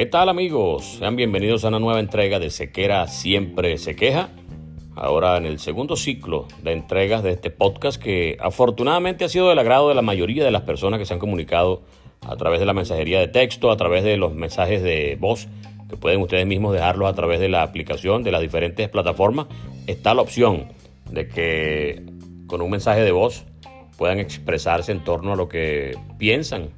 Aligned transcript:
¿Qué 0.00 0.06
tal 0.06 0.30
amigos? 0.30 0.96
Sean 0.98 1.14
bienvenidos 1.14 1.62
a 1.62 1.68
una 1.68 1.78
nueva 1.78 2.00
entrega 2.00 2.38
de 2.38 2.48
Sequera 2.48 3.06
Siempre 3.06 3.76
Se 3.76 3.96
Queja. 3.96 4.30
Ahora 4.96 5.36
en 5.36 5.44
el 5.44 5.58
segundo 5.58 5.94
ciclo 5.94 6.48
de 6.62 6.72
entregas 6.72 7.22
de 7.22 7.32
este 7.32 7.50
podcast 7.50 8.02
que 8.02 8.38
afortunadamente 8.40 9.26
ha 9.26 9.28
sido 9.28 9.50
del 9.50 9.58
agrado 9.58 9.90
de 9.90 9.94
la 9.94 10.00
mayoría 10.00 10.42
de 10.42 10.50
las 10.50 10.62
personas 10.62 10.98
que 10.98 11.04
se 11.04 11.12
han 11.12 11.20
comunicado 11.20 11.82
a 12.22 12.34
través 12.36 12.60
de 12.60 12.64
la 12.64 12.72
mensajería 12.72 13.20
de 13.20 13.28
texto, 13.28 13.70
a 13.70 13.76
través 13.76 14.02
de 14.02 14.16
los 14.16 14.34
mensajes 14.34 14.82
de 14.82 15.18
voz, 15.20 15.48
que 15.90 15.98
pueden 15.98 16.22
ustedes 16.22 16.46
mismos 16.46 16.72
dejarlos 16.72 17.06
a 17.06 17.14
través 17.14 17.38
de 17.38 17.50
la 17.50 17.62
aplicación 17.62 18.22
de 18.22 18.32
las 18.32 18.40
diferentes 18.40 18.88
plataformas. 18.88 19.48
Está 19.86 20.14
la 20.14 20.22
opción 20.22 20.72
de 21.10 21.28
que 21.28 22.06
con 22.46 22.62
un 22.62 22.70
mensaje 22.70 23.02
de 23.02 23.12
voz 23.12 23.44
puedan 23.98 24.18
expresarse 24.18 24.92
en 24.92 25.04
torno 25.04 25.34
a 25.34 25.36
lo 25.36 25.50
que 25.50 25.94
piensan 26.16 26.70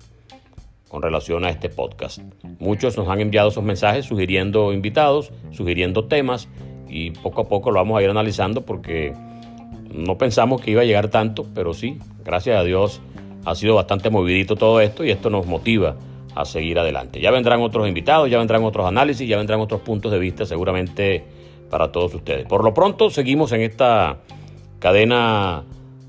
con 0.92 1.00
relación 1.00 1.46
a 1.46 1.48
este 1.48 1.70
podcast. 1.70 2.18
Muchos 2.58 2.98
nos 2.98 3.08
han 3.08 3.18
enviado 3.18 3.48
esos 3.48 3.64
mensajes 3.64 4.04
sugiriendo 4.04 4.74
invitados, 4.74 5.32
sugiriendo 5.50 6.04
temas 6.04 6.50
y 6.86 7.12
poco 7.12 7.40
a 7.40 7.48
poco 7.48 7.70
lo 7.70 7.78
vamos 7.78 7.98
a 7.98 8.02
ir 8.02 8.10
analizando 8.10 8.66
porque 8.66 9.14
no 9.90 10.18
pensamos 10.18 10.60
que 10.60 10.70
iba 10.70 10.82
a 10.82 10.84
llegar 10.84 11.08
tanto, 11.08 11.46
pero 11.54 11.72
sí, 11.72 11.98
gracias 12.22 12.60
a 12.60 12.62
Dios 12.62 13.00
ha 13.46 13.54
sido 13.54 13.74
bastante 13.74 14.10
movidito 14.10 14.54
todo 14.54 14.82
esto 14.82 15.02
y 15.02 15.10
esto 15.10 15.30
nos 15.30 15.46
motiva 15.46 15.96
a 16.34 16.44
seguir 16.44 16.78
adelante. 16.78 17.22
Ya 17.22 17.30
vendrán 17.30 17.62
otros 17.62 17.88
invitados, 17.88 18.28
ya 18.28 18.36
vendrán 18.36 18.62
otros 18.62 18.86
análisis, 18.86 19.26
ya 19.26 19.38
vendrán 19.38 19.60
otros 19.60 19.80
puntos 19.80 20.12
de 20.12 20.18
vista 20.18 20.44
seguramente 20.44 21.24
para 21.70 21.90
todos 21.90 22.14
ustedes. 22.14 22.44
Por 22.44 22.64
lo 22.64 22.74
pronto 22.74 23.08
seguimos 23.08 23.52
en 23.52 23.62
esta 23.62 24.18
cadena 24.78 25.64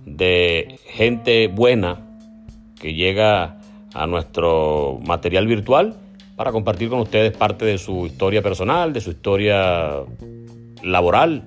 de 0.05 0.77
gente 0.87 1.47
buena 1.47 2.01
que 2.77 2.93
llega 2.95 3.62
a 3.93 4.07
nuestro 4.07 4.99
material 5.05 5.47
virtual 5.47 5.95
para 6.35 6.51
compartir 6.51 6.89
con 6.89 6.99
ustedes 6.99 7.35
parte 7.35 7.65
de 7.65 7.77
su 7.77 8.05
historia 8.05 8.41
personal, 8.41 8.93
de 8.93 9.01
su 9.01 9.11
historia 9.11 10.03
laboral 10.81 11.43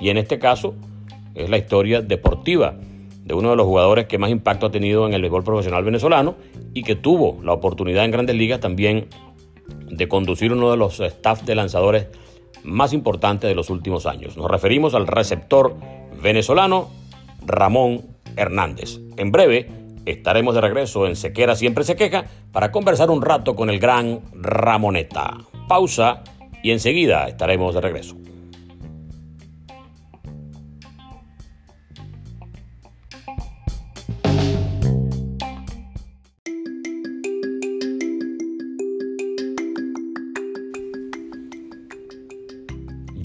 y 0.00 0.10
en 0.10 0.18
este 0.18 0.38
caso 0.38 0.74
es 1.34 1.50
la 1.50 1.58
historia 1.58 2.00
deportiva 2.00 2.74
de 3.24 3.34
uno 3.34 3.50
de 3.50 3.56
los 3.56 3.66
jugadores 3.66 4.06
que 4.06 4.16
más 4.16 4.30
impacto 4.30 4.66
ha 4.66 4.70
tenido 4.70 5.06
en 5.06 5.12
el 5.12 5.20
béisbol 5.20 5.44
profesional 5.44 5.84
venezolano 5.84 6.36
y 6.72 6.82
que 6.82 6.96
tuvo 6.96 7.38
la 7.42 7.52
oportunidad 7.52 8.04
en 8.04 8.10
grandes 8.10 8.36
ligas 8.36 8.60
también 8.60 9.08
de 9.90 10.08
conducir 10.08 10.52
uno 10.52 10.70
de 10.70 10.76
los 10.76 11.00
staff 11.00 11.42
de 11.42 11.54
lanzadores 11.54 12.06
más 12.64 12.92
importantes 12.92 13.48
de 13.48 13.54
los 13.54 13.70
últimos 13.70 14.06
años. 14.06 14.36
Nos 14.36 14.50
referimos 14.50 14.94
al 14.94 15.06
receptor 15.06 15.76
venezolano 16.22 16.88
Ramón 17.46 18.02
Hernández. 18.36 18.98
En 19.16 19.30
breve 19.30 19.68
estaremos 20.10 20.54
de 20.54 20.60
regreso 20.60 21.06
en 21.06 21.16
Sequera 21.16 21.56
Siempre 21.56 21.84
Se 21.84 21.96
Queja 21.96 22.24
para 22.52 22.72
conversar 22.72 23.10
un 23.10 23.22
rato 23.22 23.54
con 23.54 23.70
el 23.70 23.78
gran 23.78 24.20
Ramoneta. 24.32 25.38
Pausa 25.68 26.22
y 26.62 26.70
enseguida 26.70 27.28
estaremos 27.28 27.74
de 27.74 27.80
regreso. 27.80 28.16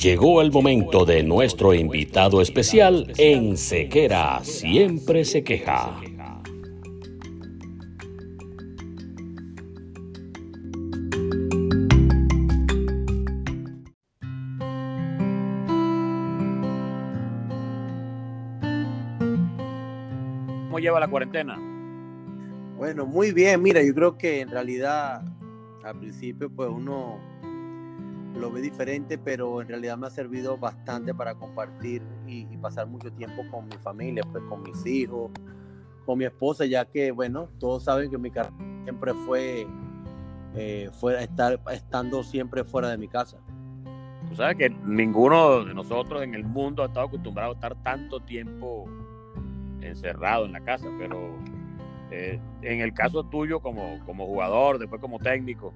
Llegó 0.03 0.41
el 0.41 0.51
momento 0.51 1.05
de 1.05 1.23
nuestro 1.23 1.73
invitado 1.73 2.41
especial 2.41 3.13
en 3.17 3.55
Sequera 3.55 4.41
Siempre 4.43 5.23
Se 5.23 5.45
Queja. 5.45 6.01
Lleva 20.83 20.99
la 20.99 21.07
cuarentena? 21.07 21.57
Bueno, 22.77 23.05
muy 23.05 23.31
bien. 23.31 23.61
Mira, 23.61 23.81
yo 23.81 23.93
creo 23.93 24.17
que 24.17 24.41
en 24.41 24.49
realidad 24.49 25.23
al 25.83 25.99
principio 25.99 26.49
pues 26.49 26.69
uno 26.69 27.19
lo 28.35 28.51
ve 28.51 28.61
diferente, 28.61 29.17
pero 29.17 29.61
en 29.61 29.67
realidad 29.67 29.97
me 29.97 30.07
ha 30.07 30.09
servido 30.09 30.57
bastante 30.57 31.13
para 31.13 31.35
compartir 31.35 32.01
y, 32.27 32.45
pasar 32.57 32.87
mucho 32.87 33.11
tiempo 33.11 33.43
con 33.51 33.67
mi 33.67 33.75
familia, 33.77 34.23
pues 34.31 34.41
con 34.45 34.63
mis 34.63 34.85
hijos, 34.85 35.31
con 36.05 36.17
mi 36.17 36.23
esposa, 36.23 36.65
ya 36.65 36.85
que, 36.85 37.11
bueno, 37.11 37.49
todos 37.59 37.83
saben 37.83 38.09
que 38.09 38.17
mi 38.17 38.31
carrera 38.31 38.55
siempre 38.83 39.13
fue, 39.13 39.67
eh, 40.55 40.89
estar, 41.19 41.59
estando 41.71 42.23
siempre 42.23 42.63
fuera 42.63 42.89
de 42.89 42.97
mi 42.97 43.09
casa. 43.09 43.37
Tú 44.29 44.35
sabes 44.37 44.55
que 44.55 44.69
ninguno 44.69 45.65
de 45.65 45.73
nosotros 45.73 46.23
en 46.23 46.33
el 46.33 46.45
mundo 46.45 46.83
ha 46.83 46.85
estado 46.87 47.07
acostumbrado 47.07 47.51
a 47.51 47.55
estar 47.55 47.75
tanto 47.83 48.21
tiempo 48.21 48.85
encerrado 49.85 50.45
en 50.45 50.53
la 50.53 50.61
casa, 50.61 50.87
pero 50.97 51.37
eh, 52.11 52.39
en 52.61 52.81
el 52.81 52.93
caso 52.93 53.23
tuyo 53.23 53.59
como, 53.59 53.99
como 54.05 54.25
jugador, 54.25 54.79
después 54.79 55.01
como 55.01 55.19
técnico 55.19 55.73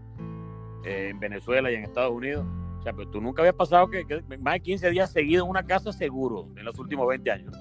eh, 0.85 1.09
en 1.09 1.19
Venezuela 1.19 1.71
y 1.71 1.75
en 1.75 1.83
Estados 1.83 2.11
Unidos, 2.11 2.45
o 2.79 2.83
sea, 2.83 2.93
pero 2.93 3.09
tú 3.09 3.21
nunca 3.21 3.41
habías 3.41 3.55
pasado 3.55 3.89
que, 3.89 4.05
más 4.39 4.53
de 4.55 4.59
15 4.59 4.91
días 4.91 5.11
seguidos 5.11 5.45
en 5.45 5.49
una 5.49 5.65
casa 5.65 5.91
seguro 5.91 6.47
en 6.55 6.65
los 6.65 6.77
últimos 6.79 7.07
20 7.07 7.31
años. 7.31 7.55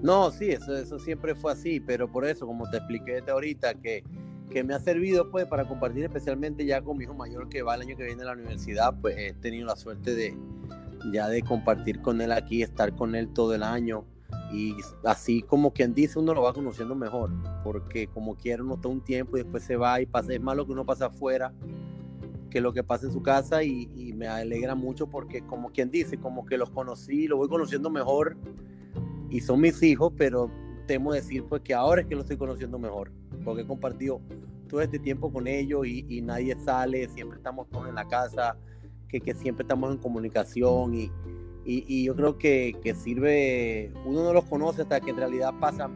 No, 0.00 0.30
sí, 0.30 0.50
eso, 0.50 0.76
eso 0.76 0.98
siempre 0.98 1.34
fue 1.34 1.52
así, 1.52 1.78
pero 1.80 2.10
por 2.10 2.24
eso, 2.24 2.46
como 2.46 2.68
te 2.70 2.78
expliqué 2.78 3.22
ahorita, 3.28 3.74
que, 3.74 4.02
que 4.50 4.64
me 4.64 4.74
ha 4.74 4.80
servido 4.80 5.30
pues 5.30 5.46
para 5.46 5.64
compartir 5.64 6.04
especialmente 6.04 6.64
ya 6.64 6.82
con 6.82 6.98
mi 6.98 7.04
hijo 7.04 7.14
mayor 7.14 7.48
que 7.48 7.62
va 7.62 7.74
el 7.76 7.82
año 7.82 7.96
que 7.96 8.04
viene 8.04 8.22
a 8.22 8.26
la 8.26 8.32
universidad, 8.32 8.94
pues 9.00 9.16
he 9.16 9.32
tenido 9.34 9.66
la 9.66 9.76
suerte 9.76 10.14
de 10.14 10.36
ya 11.12 11.28
de 11.28 11.42
compartir 11.42 12.00
con 12.00 12.20
él 12.20 12.32
aquí, 12.32 12.62
estar 12.62 12.94
con 12.94 13.14
él 13.14 13.28
todo 13.32 13.54
el 13.54 13.62
año, 13.62 14.04
y 14.52 14.76
así 15.04 15.42
como 15.42 15.72
quien 15.72 15.94
dice 15.94 16.18
uno 16.18 16.34
lo 16.34 16.42
va 16.42 16.52
conociendo 16.52 16.94
mejor 16.94 17.30
porque 17.64 18.06
como 18.08 18.36
quiere 18.36 18.62
uno 18.62 18.74
está 18.74 18.88
un 18.88 19.00
tiempo 19.00 19.36
y 19.36 19.42
después 19.42 19.62
se 19.64 19.76
va 19.76 20.00
y 20.00 20.06
pasa 20.06 20.34
es 20.34 20.40
malo 20.40 20.66
que 20.66 20.72
uno 20.72 20.84
pasa 20.84 21.06
afuera 21.06 21.52
que 22.52 22.60
lo 22.60 22.72
que 22.72 22.84
pasa 22.84 23.06
en 23.06 23.12
su 23.12 23.22
casa 23.22 23.64
y, 23.64 24.12
me 24.12 24.28
alegra 24.28 24.74
mucho 24.74 25.08
porque 25.08 25.40
como 25.46 25.72
quien 25.72 25.90
dice, 25.90 26.18
como 26.18 26.44
que 26.44 26.58
los 26.58 26.70
conocí, 26.70 27.26
los 27.26 27.38
voy 27.38 27.48
conociendo 27.48 27.88
mejor 27.90 28.36
y 29.30 29.40
son 29.40 29.60
mis 29.62 29.82
hijos, 29.82 30.12
pero 30.16 30.50
temo 30.86 31.14
decir 31.14 31.44
pues 31.48 31.62
que 31.62 31.72
ahora 31.72 32.02
es 32.02 32.06
que 32.06 32.14
los 32.14 32.24
estoy 32.24 32.36
conociendo 32.36 32.78
mejor, 32.78 33.10
porque 33.42 33.62
he 33.62 33.66
compartido 33.66 34.20
todo 34.68 34.82
este 34.82 34.98
tiempo 34.98 35.32
con 35.32 35.46
ellos 35.46 35.86
y, 35.86 36.20
nadie 36.20 36.54
sale, 36.56 37.08
siempre 37.08 37.38
estamos 37.38 37.68
todos 37.70 37.88
en 37.88 37.94
la 37.94 38.06
casa, 38.06 38.56
que, 39.08 39.20
que 39.20 39.34
siempre 39.34 39.62
estamos 39.62 39.90
en 39.90 39.98
comunicación 39.98 40.94
y, 40.94 41.10
y, 41.64 42.04
yo 42.04 42.16
creo 42.16 42.38
que, 42.38 42.76
que, 42.82 42.94
sirve, 42.94 43.92
uno 44.04 44.24
no 44.24 44.32
los 44.32 44.44
conoce 44.44 44.82
hasta 44.82 45.00
que 45.00 45.10
en 45.10 45.16
realidad 45.16 45.54
pasan 45.60 45.94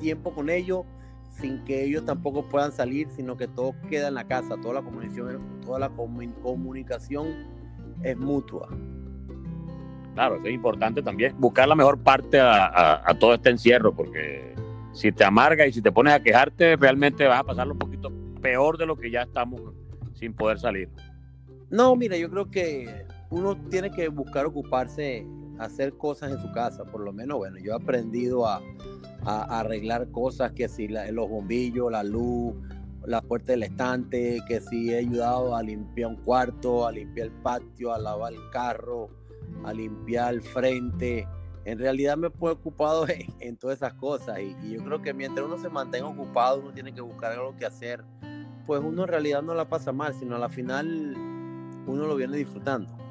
tiempo 0.00 0.32
con 0.32 0.50
ellos 0.50 0.84
sin 1.30 1.64
que 1.64 1.84
ellos 1.84 2.04
tampoco 2.04 2.48
puedan 2.48 2.72
salir, 2.72 3.08
sino 3.10 3.36
que 3.36 3.48
todo 3.48 3.74
queda 3.90 4.08
en 4.08 4.14
la 4.14 4.24
casa, 4.24 4.56
toda 4.60 4.74
la 4.74 4.82
comunicación, 4.82 5.60
toda 5.64 5.78
la 5.78 5.88
comunicación 5.90 7.28
es 8.02 8.16
mutua. 8.16 8.68
Claro, 10.14 10.40
es 10.44 10.52
importante 10.52 11.02
también 11.02 11.34
buscar 11.38 11.66
la 11.66 11.74
mejor 11.74 11.98
parte 11.98 12.38
a, 12.40 13.16
todo 13.18 13.34
este 13.34 13.50
encierro, 13.50 13.94
porque 13.94 14.54
si 14.92 15.10
te 15.10 15.24
amarga 15.24 15.66
y 15.66 15.72
si 15.72 15.82
te 15.82 15.90
pones 15.90 16.14
a 16.14 16.22
quejarte, 16.22 16.76
realmente 16.76 17.26
vas 17.26 17.40
a 17.40 17.44
pasarlo 17.44 17.72
un 17.72 17.80
poquito 17.80 18.12
peor 18.40 18.78
de 18.78 18.86
lo 18.86 18.96
que 18.96 19.10
ya 19.10 19.22
estamos 19.22 19.60
sin 20.14 20.32
poder 20.32 20.60
salir. 20.60 20.88
No, 21.68 21.96
mira, 21.96 22.16
yo 22.16 22.30
creo 22.30 22.48
que 22.48 23.06
uno 23.34 23.56
tiene 23.68 23.90
que 23.90 24.06
buscar 24.08 24.46
ocuparse, 24.46 25.26
hacer 25.58 25.96
cosas 25.96 26.30
en 26.30 26.38
su 26.38 26.52
casa, 26.52 26.84
por 26.84 27.00
lo 27.00 27.12
menos, 27.12 27.38
bueno, 27.38 27.58
yo 27.58 27.72
he 27.72 27.74
aprendido 27.74 28.46
a, 28.46 28.62
arreglar 29.26 30.10
cosas, 30.10 30.52
que 30.52 30.68
si 30.68 30.86
los 30.86 31.28
bombillos, 31.28 31.90
la 31.90 32.04
luz, 32.04 32.54
la 33.06 33.22
puerta 33.22 33.52
del 33.52 33.62
estante, 33.62 34.40
que 34.46 34.60
si 34.60 34.92
he 34.92 34.98
ayudado 34.98 35.56
a 35.56 35.62
limpiar 35.62 36.10
un 36.10 36.16
cuarto, 36.16 36.86
a 36.86 36.92
limpiar 36.92 37.28
el 37.28 37.32
patio, 37.32 37.92
a 37.94 37.98
lavar 37.98 38.34
el 38.34 38.50
carro, 38.50 39.08
a 39.64 39.72
limpiar 39.72 40.34
el 40.34 40.42
frente. 40.42 41.26
En 41.64 41.78
realidad 41.78 42.18
me 42.18 42.26
he 42.26 42.50
ocupado 42.50 43.06
en, 43.40 43.56
todas 43.56 43.78
esas 43.78 43.94
cosas 43.94 44.40
y, 44.40 44.54
y, 44.62 44.72
yo 44.74 44.84
creo 44.84 45.00
que 45.00 45.14
mientras 45.14 45.46
uno 45.46 45.56
se 45.56 45.70
mantenga 45.70 46.06
ocupado, 46.06 46.60
uno 46.60 46.72
tiene 46.72 46.92
que 46.92 47.00
buscar 47.00 47.32
algo 47.32 47.56
que 47.56 47.64
hacer. 47.64 48.04
Pues 48.66 48.82
uno 48.84 49.02
en 49.04 49.08
realidad 49.08 49.42
no 49.42 49.54
la 49.54 49.68
pasa 49.70 49.90
mal, 49.90 50.12
sino 50.12 50.36
a 50.36 50.38
la 50.38 50.50
final 50.50 51.14
uno 51.86 52.06
lo 52.06 52.14
viene 52.14 52.36
disfrutando. 52.36 53.03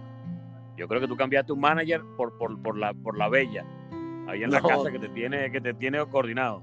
Yo 0.84 0.90
creo 0.90 1.00
que 1.00 1.08
tú 1.08 1.16
cambiaste 1.16 1.54
un 1.54 1.62
manager 1.62 2.04
por, 2.18 2.38
por, 2.38 2.62
por 2.62 2.78
la, 2.78 2.94
por 2.94 3.18
la 3.18 3.30
bella 3.30 3.66
ahí 4.28 4.44
en 4.44 4.52
la 4.52 4.60
casa 4.62 4.92
que 4.92 5.00
te 5.00 5.08
tiene, 5.08 5.50
que 5.50 5.62
te 5.62 5.74
tiene 5.74 6.06
coordinado. 6.08 6.62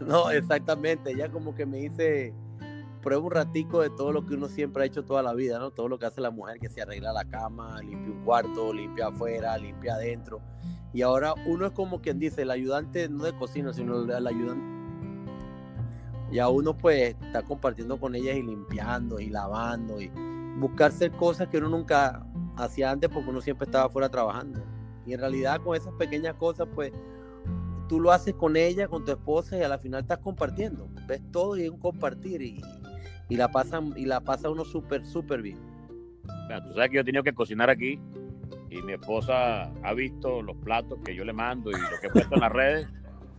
No, 0.00 0.30
exactamente. 0.30 1.10
Ella 1.10 1.30
como 1.30 1.54
que 1.54 1.66
me 1.66 1.76
dice, 1.76 2.32
prueba 3.02 3.22
un 3.22 3.30
ratico 3.30 3.82
de 3.82 3.90
todo 3.90 4.10
lo 4.12 4.24
que 4.24 4.32
uno 4.32 4.48
siempre 4.48 4.84
ha 4.84 4.86
hecho 4.86 5.04
toda 5.04 5.22
la 5.22 5.34
vida, 5.34 5.58
¿no? 5.58 5.70
Todo 5.70 5.86
lo 5.86 5.98
que 5.98 6.06
hace 6.06 6.22
la 6.22 6.30
mujer, 6.30 6.58
que 6.58 6.70
se 6.70 6.80
arregla 6.80 7.12
la 7.12 7.26
cama, 7.26 7.78
limpia 7.82 8.10
un 8.10 8.24
cuarto, 8.24 8.72
limpia 8.72 9.08
afuera, 9.08 9.58
limpia 9.58 9.96
adentro. 9.96 10.40
Y 10.94 11.02
ahora 11.02 11.34
uno 11.44 11.66
es 11.66 11.72
como 11.72 12.00
quien 12.00 12.18
dice, 12.18 12.40
el 12.40 12.50
ayudante 12.50 13.06
no 13.10 13.24
de 13.24 13.36
cocina, 13.36 13.74
sino 13.74 14.00
el 14.00 14.26
ayudante. 14.26 14.64
Ya 16.32 16.48
uno 16.48 16.74
pues 16.74 17.16
está 17.22 17.42
compartiendo 17.42 18.00
con 18.00 18.14
ellas 18.14 18.34
y 18.34 18.42
limpiando 18.42 19.20
y 19.20 19.28
lavando 19.28 20.00
y 20.00 20.10
buscar 20.58 20.88
hacer 20.88 21.12
cosas 21.12 21.48
que 21.48 21.58
uno 21.58 21.68
nunca 21.68 22.24
hacía 22.60 22.90
antes 22.90 23.10
porque 23.10 23.30
uno 23.30 23.40
siempre 23.40 23.66
estaba 23.66 23.88
fuera 23.88 24.08
trabajando. 24.08 24.62
Y 25.06 25.14
en 25.14 25.20
realidad 25.20 25.60
con 25.62 25.76
esas 25.76 25.92
pequeñas 25.94 26.34
cosas, 26.34 26.68
pues 26.74 26.92
tú 27.88 28.00
lo 28.00 28.12
haces 28.12 28.34
con 28.34 28.56
ella, 28.56 28.88
con 28.88 29.04
tu 29.04 29.12
esposa 29.12 29.56
y 29.56 29.62
a 29.62 29.68
la 29.68 29.78
final 29.78 30.02
estás 30.02 30.18
compartiendo. 30.18 30.88
Ves 31.06 31.22
todo 31.32 31.56
y 31.56 31.62
es 31.62 31.70
un 31.70 31.78
compartir 31.78 32.42
y, 32.42 32.60
y 33.28 33.36
la 33.36 33.48
pasan 33.48 33.94
y 33.96 34.04
la 34.04 34.20
pasa 34.20 34.50
uno 34.50 34.64
súper, 34.64 35.04
súper 35.04 35.42
bien. 35.42 35.58
tú 36.66 36.74
sabes 36.74 36.90
que 36.90 36.96
yo 36.96 37.00
he 37.00 37.04
tenido 37.04 37.24
que 37.24 37.32
cocinar 37.32 37.70
aquí 37.70 38.00
y 38.70 38.82
mi 38.82 38.92
esposa 38.92 39.72
ha 39.82 39.94
visto 39.94 40.42
los 40.42 40.56
platos 40.56 40.98
que 41.04 41.14
yo 41.14 41.24
le 41.24 41.32
mando 41.32 41.70
y 41.70 41.74
lo 41.74 42.00
que 42.00 42.08
he 42.08 42.10
puesto 42.10 42.34
en 42.34 42.40
las 42.40 42.52
redes 42.52 42.88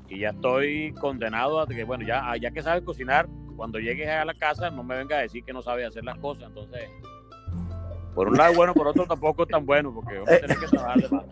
y 0.10 0.20
ya 0.20 0.30
estoy 0.30 0.94
condenado 0.94 1.62
a 1.62 1.68
que, 1.68 1.84
bueno, 1.84 2.04
ya, 2.06 2.36
ya 2.38 2.50
que 2.52 2.64
sabes 2.64 2.82
cocinar, 2.82 3.30
cuando 3.56 3.78
llegues 3.78 4.10
a 4.10 4.26
la 4.26 4.34
casa 4.34 4.72
no 4.72 4.84
me 4.84 4.98
venga 4.98 5.18
a 5.18 5.22
decir 5.22 5.44
que 5.44 5.54
no 5.54 5.62
sabe 5.62 5.86
hacer 5.86 6.04
las 6.04 6.18
cosas. 6.18 6.48
Entonces, 6.48 6.90
por 8.14 8.28
un 8.28 8.38
lado 8.38 8.54
bueno, 8.56 8.74
por 8.74 8.88
otro 8.88 9.06
tampoco 9.06 9.44
es 9.44 9.50
tan 9.50 9.66
bueno, 9.66 9.94
porque 9.94 10.16
uno 10.16 10.26
tiene 10.26 10.56
que 10.56 10.68
trabajar 10.68 11.02
de 11.02 11.10
más. 11.10 11.26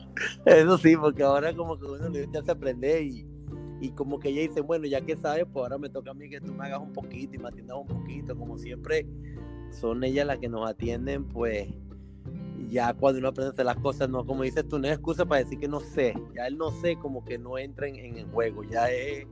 Eso 0.45 0.77
sí, 0.77 0.95
porque 0.95 1.23
ahora 1.23 1.53
como 1.53 1.77
que 1.77 1.85
uno 1.85 2.09
le 2.09 2.27
hace 2.37 2.51
aprender 2.51 3.03
y, 3.03 3.25
y 3.81 3.91
como 3.91 4.19
que 4.19 4.29
ella 4.29 4.41
dice, 4.41 4.61
bueno, 4.61 4.85
ya 4.85 5.01
que 5.01 5.15
sabes, 5.15 5.45
pues 5.51 5.63
ahora 5.63 5.77
me 5.77 5.89
toca 5.89 6.11
a 6.11 6.13
mí 6.13 6.29
que 6.29 6.39
tú 6.39 6.53
me 6.53 6.65
hagas 6.65 6.79
un 6.79 6.93
poquito 6.93 7.35
y 7.35 7.39
me 7.39 7.49
atiendas 7.49 7.77
un 7.77 7.87
poquito, 7.87 8.37
como 8.37 8.57
siempre 8.57 9.05
son 9.71 10.03
ellas 10.03 10.25
las 10.25 10.39
que 10.39 10.49
nos 10.49 10.69
atienden, 10.69 11.25
pues 11.25 11.67
ya 12.69 12.93
cuando 12.93 13.19
uno 13.19 13.29
aprende 13.29 13.49
a 13.49 13.53
hacer 13.53 13.65
las 13.65 13.77
cosas, 13.77 14.09
no, 14.09 14.25
como 14.25 14.43
dices 14.43 14.67
tú, 14.67 14.79
no 14.79 14.87
es 14.87 14.93
excusa 14.93 15.25
para 15.25 15.43
decir 15.43 15.59
que 15.59 15.67
no 15.67 15.79
sé, 15.79 16.13
ya 16.35 16.47
él 16.47 16.57
no 16.57 16.71
sé, 16.71 16.97
como 16.97 17.23
que 17.23 17.37
no 17.37 17.57
entra 17.57 17.87
en, 17.87 18.17
el 18.17 18.25
juego, 18.27 18.63
ya 18.63 18.89
es 18.89 19.25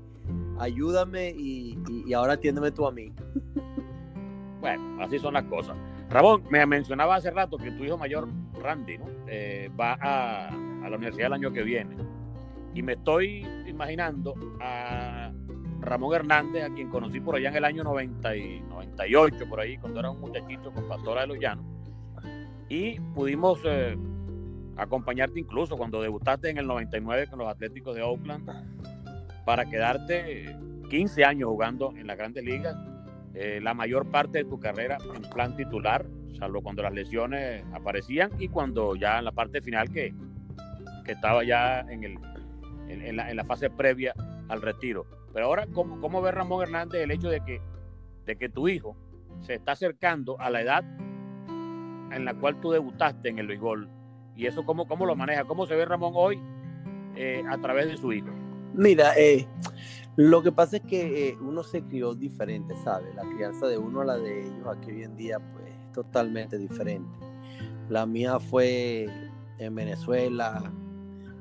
ayúdame 0.60 1.32
y, 1.32 1.78
y 2.06 2.14
ahora 2.14 2.34
atiéndeme 2.34 2.72
tú 2.72 2.86
a 2.88 2.92
mí. 2.92 3.12
Bueno, 4.62 5.04
así 5.04 5.20
son 5.20 5.36
las 5.36 5.44
cosas. 5.44 5.78
Ramón, 6.10 6.44
me 6.50 6.66
mencionaba 6.66 7.16
hace 7.16 7.32
rato 7.32 7.58
que 7.58 7.72
tu 7.72 7.84
hijo 7.84 7.98
mayor, 7.98 8.28
Randy, 8.62 8.98
¿no? 8.98 9.06
Eh, 9.28 9.70
va 9.80 9.98
a, 10.00 10.52
la 10.52 10.96
universidad 10.96 11.28
el 11.28 11.34
año 11.34 11.52
que 11.52 11.64
viene. 11.64 11.96
Y 12.74 12.84
me 12.84 12.94
estoy 12.94 13.46
imaginando 13.66 14.36
a 14.62 15.32
Ramón 15.82 16.14
Hernández, 16.14 16.64
a 16.64 16.74
quien 16.74 16.90
conocí 16.90 17.20
por 17.20 17.36
allá 17.36 17.50
en 17.50 17.56
el 17.56 17.66
año 17.66 17.84
90 17.84 18.36
y 18.36 18.62
98, 18.62 19.50
por 19.50 19.60
ahí, 19.60 19.78
cuando 19.78 20.00
era 20.00 20.12
un 20.12 20.20
muchachito 20.20 20.72
con 20.72 20.88
Pastora 20.88 21.22
de 21.22 21.28
los 21.28 21.40
Llanos. 21.40 21.66
Y 22.70 23.00
pudimos 23.00 23.60
eh, 23.66 23.98
acompañarte 24.78 25.40
incluso 25.40 25.78
cuando 25.78 26.02
debutaste 26.02 26.50
en 26.50 26.58
el 26.58 26.68
99 26.68 27.28
con 27.28 27.40
los 27.40 27.48
Atléticos 27.48 27.96
de 27.96 28.04
Oakland 28.04 28.50
para 29.46 29.66
quedarte 29.66 30.56
15 30.90 31.24
años 31.24 31.50
jugando 31.50 31.94
en 31.96 32.08
las 32.08 32.18
grandes 32.18 32.44
ligas 32.44 32.76
eh, 33.36 33.60
la 33.62 33.74
mayor 33.74 34.10
parte 34.10 34.40
de 34.40 34.46
tu 34.46 34.60
carrera 34.60 34.98
en 35.14 35.22
plan 35.30 35.58
titular, 35.58 36.06
salvo 36.40 36.62
cuando 36.62 36.84
las 36.84 36.94
lesiones 36.94 37.66
aparecían 37.74 38.32
y 38.40 38.48
cuando 38.48 38.96
ya 38.96 39.20
en 39.20 39.26
la 39.26 39.34
parte 39.34 39.62
final 39.62 39.90
que, 39.92 40.14
que 41.04 41.12
estaba 41.12 41.44
ya 41.44 41.82
en, 41.82 42.04
el, 42.06 42.18
en, 42.88 43.18
la, 43.18 43.30
en, 43.30 43.36
la, 43.36 43.44
fase 43.44 43.70
previa 43.70 44.14
al 44.48 44.62
retiro. 44.62 45.06
Pero 45.34 45.48
ahora, 45.48 45.68
¿cómo, 45.74 46.00
¿cómo 46.00 46.22
ve 46.22 46.32
Ramón 46.32 46.64
Hernández 46.64 47.02
el 47.02 47.12
hecho 47.12 47.30
de 47.30 47.42
que, 47.42 47.62
de 48.26 48.38
que 48.38 48.48
tu 48.48 48.70
hijo 48.70 48.96
se 49.42 49.56
está 49.56 49.74
acercando 49.74 50.40
a 50.40 50.50
la 50.50 50.62
edad 50.62 50.86
en 52.12 52.24
la 52.24 52.34
cual 52.36 52.62
tú 52.62 52.72
debutaste 52.72 53.28
en 53.28 53.40
el 53.40 53.48
béisbol? 53.48 53.90
¿Y 54.36 54.46
eso 54.46 54.64
cómo, 54.64 54.88
cómo 54.88 55.06
lo 55.06 55.16
maneja? 55.18 55.44
¿Cómo 55.44 55.66
se 55.66 55.76
ve 55.76 55.84
Ramón 55.84 56.14
hoy 56.16 56.42
eh, 57.18 57.44
a 57.50 57.58
través 57.58 57.88
de 57.88 57.98
su 57.98 58.14
hijo? 58.14 58.30
Mira, 58.74 59.14
eh, 59.18 59.48
lo 60.18 60.42
que 60.42 60.52
pasa 60.52 60.78
es 60.78 60.84
que 60.84 61.30
eh, 61.30 61.38
uno 61.42 61.64
se 61.64 61.84
crió 61.84 62.16
diferente, 62.16 62.74
¿sabes? 62.84 63.14
La 63.16 63.24
crianza 63.24 63.68
de 63.68 63.78
uno 63.78 64.02
a 64.02 64.06
la 64.06 64.18
de 64.18 64.48
ellos 64.48 64.68
aquí 64.68 64.92
hoy 64.92 65.04
en 65.04 65.16
día, 65.18 65.40
pues, 65.40 65.68
es 65.68 65.92
totalmente 65.92 66.58
diferente. 66.58 67.20
La 67.90 68.06
mía 68.06 68.40
fue 68.40 69.08
en 69.58 69.76
Venezuela, 69.76 70.72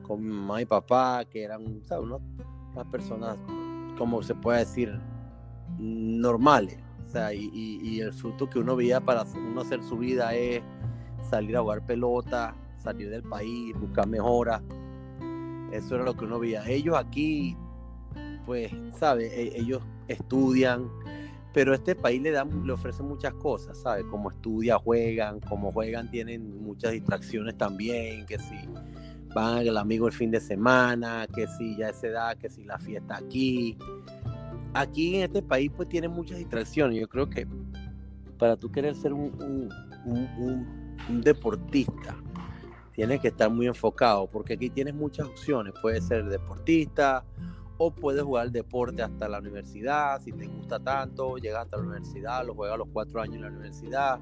con 0.03 0.23
mi 0.23 0.29
mamá 0.29 0.61
y 0.61 0.67
papá, 0.67 1.25
que 1.25 1.45
eran, 1.45 1.83
¿sabes? 1.85 2.09
unas 2.73 2.87
personas, 2.87 3.37
como 3.97 4.23
se 4.23 4.35
puede 4.35 4.61
decir, 4.61 5.01
normales. 5.79 6.79
O 7.07 7.09
sea, 7.09 7.33
y, 7.33 8.01
el 8.01 8.13
fruto 8.13 8.51
que 8.51 8.59
uno 8.59 8.75
veía 8.75 9.01
para 9.01 9.23
uno 9.23 9.61
hacer 9.61 9.85
su 9.85 9.97
vida 9.99 10.35
es 10.35 10.63
salir 11.31 11.57
a 11.57 11.61
jugar 11.61 11.87
pelota, 11.87 12.57
salir 12.77 13.09
del 13.09 13.23
país, 13.23 13.79
buscar 13.79 14.09
mejoras. 14.09 14.63
Eso 15.71 15.95
era 15.95 16.05
lo 16.05 16.17
que 16.17 16.25
uno 16.25 16.41
veía. 16.41 16.69
Ellos 16.69 16.97
aquí 16.97 17.57
pues, 18.47 18.73
¿sabes? 18.99 19.33
E, 19.33 19.59
ellos 19.59 19.83
estudian, 20.09 20.89
pero 21.53 21.75
este 21.75 21.95
país 21.95 22.21
le, 22.21 22.31
da, 22.31 22.45
le 22.45 22.73
ofrece 22.73 23.03
muchas 23.03 23.35
cosas, 23.35 23.79
¿sabes? 23.79 24.05
Como 24.11 24.31
estudian, 24.31 24.79
juegan, 24.79 25.41
como 25.41 25.73
juegan 25.73 26.11
tienen 26.11 26.63
muchas 26.63 26.93
distracciones 26.93 27.57
también, 27.57 28.27
que 28.27 28.39
si 28.39 28.57
van 29.35 29.67
al 29.67 29.77
amigo 29.77 30.07
el 30.07 30.13
fin 30.13 30.31
de 30.31 30.41
semana, 30.41 31.27
que 31.35 31.47
si 31.47 31.77
ya 31.77 31.93
se 31.93 32.11
da, 32.11 32.35
que 32.35 32.49
si 32.49 32.65
la 32.65 32.79
fiesta 32.79 33.17
aquí. 33.17 33.77
Aquí 34.73 35.17
en 35.17 35.23
este 35.23 35.43
país 35.43 35.71
pues 35.75 35.89
tienen 35.89 36.11
muchas 36.11 36.39
distracciones. 36.39 36.99
Yo 36.99 37.09
creo 37.09 37.31
que 37.31 37.47
para 38.39 38.57
tú 38.57 38.71
querer 38.71 38.95
ser 38.97 39.13
un, 39.13 39.69
un 41.09 41.21
deportista, 41.23 42.17
tienes 42.95 43.21
que 43.21 43.29
estar 43.29 43.51
muy 43.51 43.67
enfocado, 43.67 44.27
porque 44.29 44.55
aquí 44.55 44.71
tienes 44.71 44.95
muchas 44.95 45.27
opciones. 45.27 45.75
Puedes 45.83 46.05
ser 46.05 46.25
deportista, 46.27 47.25
o 47.79 47.91
puedes 47.91 48.23
jugar 48.23 48.51
deporte 48.51 49.03
hasta 49.03 49.29
la 49.29 49.39
universidad, 49.39 50.21
si 50.21 50.33
te 50.33 50.47
gusta 50.47 50.79
tanto, 50.79 51.37
llegas 51.37 51.65
hasta 51.65 51.77
la 51.77 51.83
universidad, 51.85 52.47
lo 52.47 52.55
juegas 52.55 52.75
a 52.75 52.79
los 52.79 52.89
cuatro 52.93 53.21
años 53.21 53.37
en 53.37 53.43
la 53.43 53.49
universidad, 53.49 54.21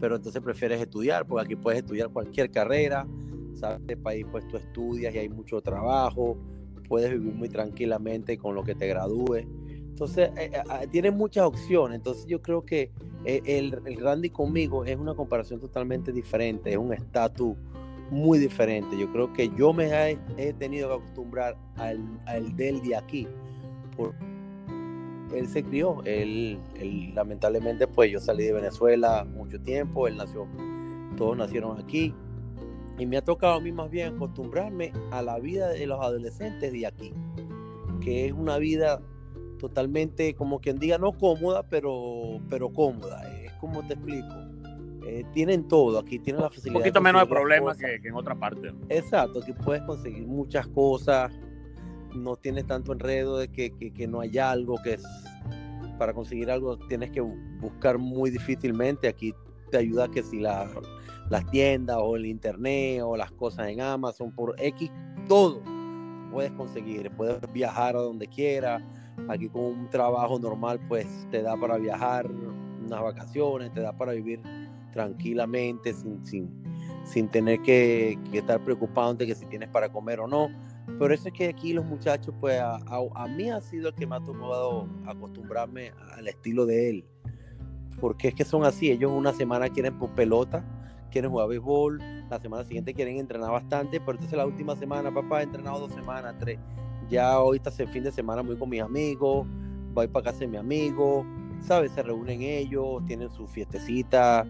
pero 0.00 0.16
entonces 0.16 0.42
prefieres 0.42 0.80
estudiar, 0.80 1.26
porque 1.26 1.44
aquí 1.44 1.56
puedes 1.56 1.80
estudiar 1.80 2.10
cualquier 2.10 2.50
carrera, 2.50 3.06
sabes, 3.54 3.80
este 3.80 3.96
país 3.96 4.26
pues 4.30 4.46
tú 4.48 4.56
estudias 4.56 5.14
y 5.14 5.18
hay 5.18 5.28
mucho 5.28 5.60
trabajo, 5.60 6.36
puedes 6.88 7.10
vivir 7.10 7.34
muy 7.34 7.48
tranquilamente 7.48 8.36
con 8.36 8.54
lo 8.54 8.62
que 8.62 8.74
te 8.74 8.86
gradúes, 8.86 9.46
entonces 9.94 10.30
eh, 10.36 10.50
eh, 10.52 10.62
ah, 10.68 10.82
tienes 10.90 11.14
muchas 11.14 11.44
opciones, 11.44 11.96
entonces 11.96 12.26
yo 12.26 12.42
creo 12.42 12.64
que 12.64 12.90
eh, 13.24 13.40
el, 13.44 13.80
el 13.86 13.96
Randy 13.96 14.28
conmigo 14.28 14.84
es 14.84 14.96
una 14.96 15.14
comparación 15.14 15.60
totalmente 15.60 16.12
diferente, 16.12 16.70
es 16.72 16.76
un 16.76 16.92
estatus 16.92 17.56
muy 18.14 18.38
diferente. 18.38 18.96
Yo 18.96 19.10
creo 19.12 19.32
que 19.32 19.50
yo 19.56 19.72
me 19.72 20.18
he, 20.36 20.52
tenido 20.54 20.88
que 20.88 20.94
acostumbrar 20.94 21.56
al, 21.76 22.00
al 22.26 22.56
del 22.56 22.80
de 22.82 22.96
aquí. 22.96 23.26
Por, 23.96 24.14
él 25.34 25.48
se 25.48 25.64
crió, 25.64 26.02
él, 26.04 26.60
lamentablemente 27.14 27.86
pues 27.86 28.12
yo 28.12 28.20
salí 28.20 28.44
de 28.44 28.52
Venezuela 28.52 29.24
mucho 29.24 29.60
tiempo, 29.60 30.06
él 30.06 30.16
nació, 30.16 30.46
todos 31.16 31.36
nacieron 31.36 31.80
aquí. 31.80 32.14
Y 32.98 33.06
me 33.06 33.16
ha 33.16 33.22
tocado 33.22 33.54
a 33.54 33.60
mí 33.60 33.72
más 33.72 33.90
bien 33.90 34.14
acostumbrarme 34.14 34.92
a 35.10 35.20
la 35.20 35.40
vida 35.40 35.68
de 35.68 35.84
los 35.86 36.00
adolescentes 36.00 36.72
de 36.72 36.86
aquí, 36.86 37.12
que 38.00 38.26
es 38.26 38.32
una 38.32 38.58
vida 38.58 39.02
totalmente, 39.58 40.34
como 40.34 40.60
quien 40.60 40.78
diga, 40.78 40.98
no 40.98 41.12
cómoda, 41.12 41.64
pero, 41.64 42.40
pero 42.48 42.72
cómoda. 42.72 43.22
Es 43.42 43.52
como 43.54 43.84
te 43.84 43.94
explico 43.94 44.43
eh, 45.06 45.24
tienen 45.32 45.68
todo, 45.68 45.98
aquí 45.98 46.18
tienen 46.18 46.42
la 46.42 46.48
facilidad. 46.48 46.76
Un 46.76 46.82
poquito 46.82 47.00
menos 47.00 47.22
de 47.22 47.26
problemas 47.26 47.76
que, 47.76 48.00
en 48.02 48.14
otra 48.14 48.34
parte. 48.34 48.72
Exacto, 48.88 49.40
aquí 49.40 49.52
puedes 49.52 49.82
conseguir 49.82 50.26
muchas 50.26 50.66
cosas, 50.68 51.32
no 52.14 52.36
tienes 52.36 52.66
tanto 52.66 52.92
enredo 52.92 53.38
de 53.38 53.48
que, 53.48 53.70
que, 53.70 54.06
no 54.06 54.20
hay 54.20 54.38
algo, 54.38 54.76
que 54.82 54.94
es, 54.94 55.02
para 55.98 56.14
conseguir 56.14 56.50
algo 56.50 56.78
tienes 56.88 57.10
que 57.10 57.20
buscar 57.20 57.98
muy 57.98 58.30
difícilmente, 58.30 59.08
aquí 59.08 59.34
te 59.70 59.78
ayuda 59.78 60.08
que 60.08 60.22
si 60.22 60.40
la, 60.40 60.70
las 61.28 61.46
tiendas 61.50 61.98
o 62.00 62.16
el 62.16 62.26
internet 62.26 63.02
o 63.02 63.16
las 63.16 63.30
cosas 63.32 63.68
en 63.68 63.80
Amazon 63.80 64.32
por 64.32 64.54
X, 64.58 64.90
todo 65.28 65.62
puedes 66.32 66.52
conseguir, 66.52 67.10
puedes 67.12 67.40
viajar 67.52 67.94
a 67.94 68.00
donde 68.00 68.26
quieras, 68.26 68.82
aquí 69.28 69.48
con 69.48 69.64
un 69.64 69.90
trabajo 69.90 70.38
normal 70.38 70.80
pues 70.88 71.06
te 71.30 71.42
da 71.42 71.56
para 71.56 71.76
viajar 71.76 72.26
unas 72.26 73.02
vacaciones, 73.02 73.72
te 73.72 73.80
da 73.80 73.92
para 73.92 74.12
vivir 74.12 74.40
tranquilamente, 74.94 75.92
sin, 75.92 76.24
sin, 76.24 76.48
sin 77.04 77.28
tener 77.28 77.60
que, 77.60 78.18
estar 78.32 78.64
preocupado 78.64 79.14
de 79.14 79.26
que 79.26 79.34
si 79.34 79.44
tienes 79.46 79.68
para 79.68 79.90
comer 79.90 80.20
o 80.20 80.26
no. 80.26 80.48
Pero 80.98 81.12
eso 81.12 81.28
es 81.28 81.34
que 81.34 81.48
aquí 81.48 81.72
los 81.72 81.84
muchachos, 81.84 82.34
pues 82.40 82.60
a, 82.60 82.78
a, 82.86 83.28
mí 83.28 83.50
ha 83.50 83.60
sido 83.60 83.88
el 83.88 83.94
que 83.94 84.06
me 84.06 84.16
ha 84.16 84.20
tocado 84.20 84.88
acostumbrarme 85.06 85.92
al 86.12 86.28
estilo 86.28 86.64
de 86.64 86.90
él. 86.90 87.04
Porque 88.00 88.28
es 88.28 88.34
que 88.34 88.44
son 88.44 88.64
así, 88.64 88.90
ellos 88.90 89.10
una 89.12 89.32
semana 89.32 89.68
quieren 89.68 89.98
pelota, 90.14 90.64
quieren 91.10 91.30
jugar 91.30 91.48
béisbol, 91.48 92.00
la 92.28 92.38
semana 92.38 92.64
siguiente 92.64 92.92
quieren 92.92 93.18
entrenar 93.18 93.50
bastante, 93.50 94.00
pero 94.00 94.12
entonces 94.12 94.36
la 94.36 94.46
última 94.46 94.76
semana, 94.76 95.12
papá, 95.12 95.40
he 95.40 95.44
entrenado 95.44 95.80
dos 95.80 95.92
semanas, 95.92 96.34
tres. 96.38 96.58
Ya 97.08 97.32
ahorita 97.32 97.70
el 97.78 97.88
fin 97.88 98.04
de 98.04 98.12
semana 98.12 98.42
muy 98.42 98.56
con 98.56 98.68
mis 98.68 98.82
amigos, 98.82 99.46
voy 99.92 100.08
para 100.08 100.24
casa 100.24 100.40
de 100.40 100.48
mi 100.48 100.56
amigo, 100.56 101.24
¿sabes? 101.60 101.92
Se 101.92 102.02
reúnen 102.02 102.42
ellos, 102.42 103.04
tienen 103.06 103.30
su 103.30 103.46
fiestecita, 103.46 104.46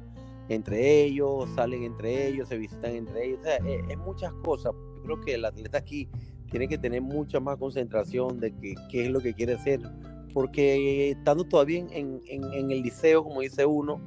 entre 0.48 1.02
ellos, 1.04 1.48
salen 1.54 1.84
entre 1.84 2.28
ellos, 2.28 2.48
se 2.48 2.58
visitan 2.58 2.92
entre 2.92 3.26
ellos. 3.26 3.40
O 3.40 3.44
sea, 3.44 3.56
es, 3.56 3.82
eh, 3.88 3.96
muchas 3.96 4.32
cosas. 4.34 4.72
Yo 4.96 5.02
creo 5.02 5.20
que 5.20 5.34
el 5.34 5.44
atleta 5.44 5.78
aquí 5.78 6.08
tiene 6.50 6.68
que 6.68 6.78
tener 6.78 7.02
mucha 7.02 7.40
más 7.40 7.56
concentración 7.56 8.38
de 8.40 8.54
qué 8.90 9.06
es 9.06 9.10
lo 9.10 9.20
que 9.20 9.34
quiere 9.34 9.54
hacer. 9.54 9.80
Porque 10.32 11.12
estando 11.12 11.44
todavía 11.44 11.78
en, 11.90 12.20
en, 12.26 12.70
el 12.70 12.82
liceo, 12.82 13.22
como 13.22 13.40
dice 13.40 13.64
uno, 13.64 14.00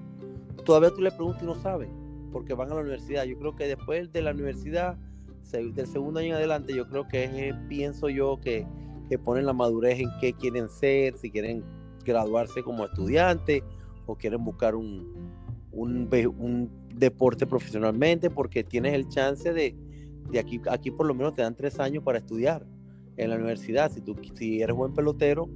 todavía 0.65 0.91
tú 0.91 1.01
le 1.01 1.11
preguntas 1.11 1.41
y 1.41 1.45
no 1.45 1.55
sabe, 1.55 1.89
porque 2.33 2.53
van 2.53 2.71
a 2.71 2.75
la 2.75 2.81
universidad. 2.81 3.23
Yo 3.23 3.37
creo 3.39 3.55
que 3.55 3.67
después 3.67 4.11
de 4.11 4.21
la 4.21 4.31
universidad, 4.31 4.97
del 5.51 5.87
segundo 5.87 6.19
año 6.19 6.29
en 6.29 6.35
adelante, 6.35 6.75
yo 6.75 6.87
creo 6.89 7.07
que 7.07 7.49
es, 7.49 7.55
pienso 7.69 8.09
yo, 8.09 8.39
que, 8.41 8.67
que 9.07 9.17
ponen 9.17 9.45
la 9.45 9.53
madurez 9.53 9.99
en 9.99 10.09
qué 10.19 10.33
quieren 10.33 10.67
ser, 10.67 11.15
si 11.15 11.31
quieren 11.31 11.63
graduarse 12.03 12.61
como 12.61 12.85
estudiante 12.85 13.63
o 14.05 14.15
quieren 14.15 14.43
buscar 14.43 14.75
un, 14.75 15.36
un, 15.71 16.69
deporte 16.93 17.45
profesionalmente 17.45 18.31
porque 18.31 18.63
tienes 18.63 18.93
el 18.95 19.07
chance 19.07 19.53
de, 19.53 19.75
de 20.31 20.39
aquí, 20.39 20.59
aquí 20.67 20.89
por 20.89 21.05
lo 21.05 21.13
menos 21.13 21.35
te 21.35 21.43
dan 21.43 21.55
tres 21.55 21.79
años 21.79 22.03
para 22.03 22.17
estudiar 22.17 22.65
en 23.17 23.29
la 23.29 23.35
universidad. 23.35 23.91
Si, 23.91 24.01
tú, 24.01 24.15
si 24.33 24.61
eres 24.61 24.75
buen 24.75 24.93
pelotero, 24.93 25.47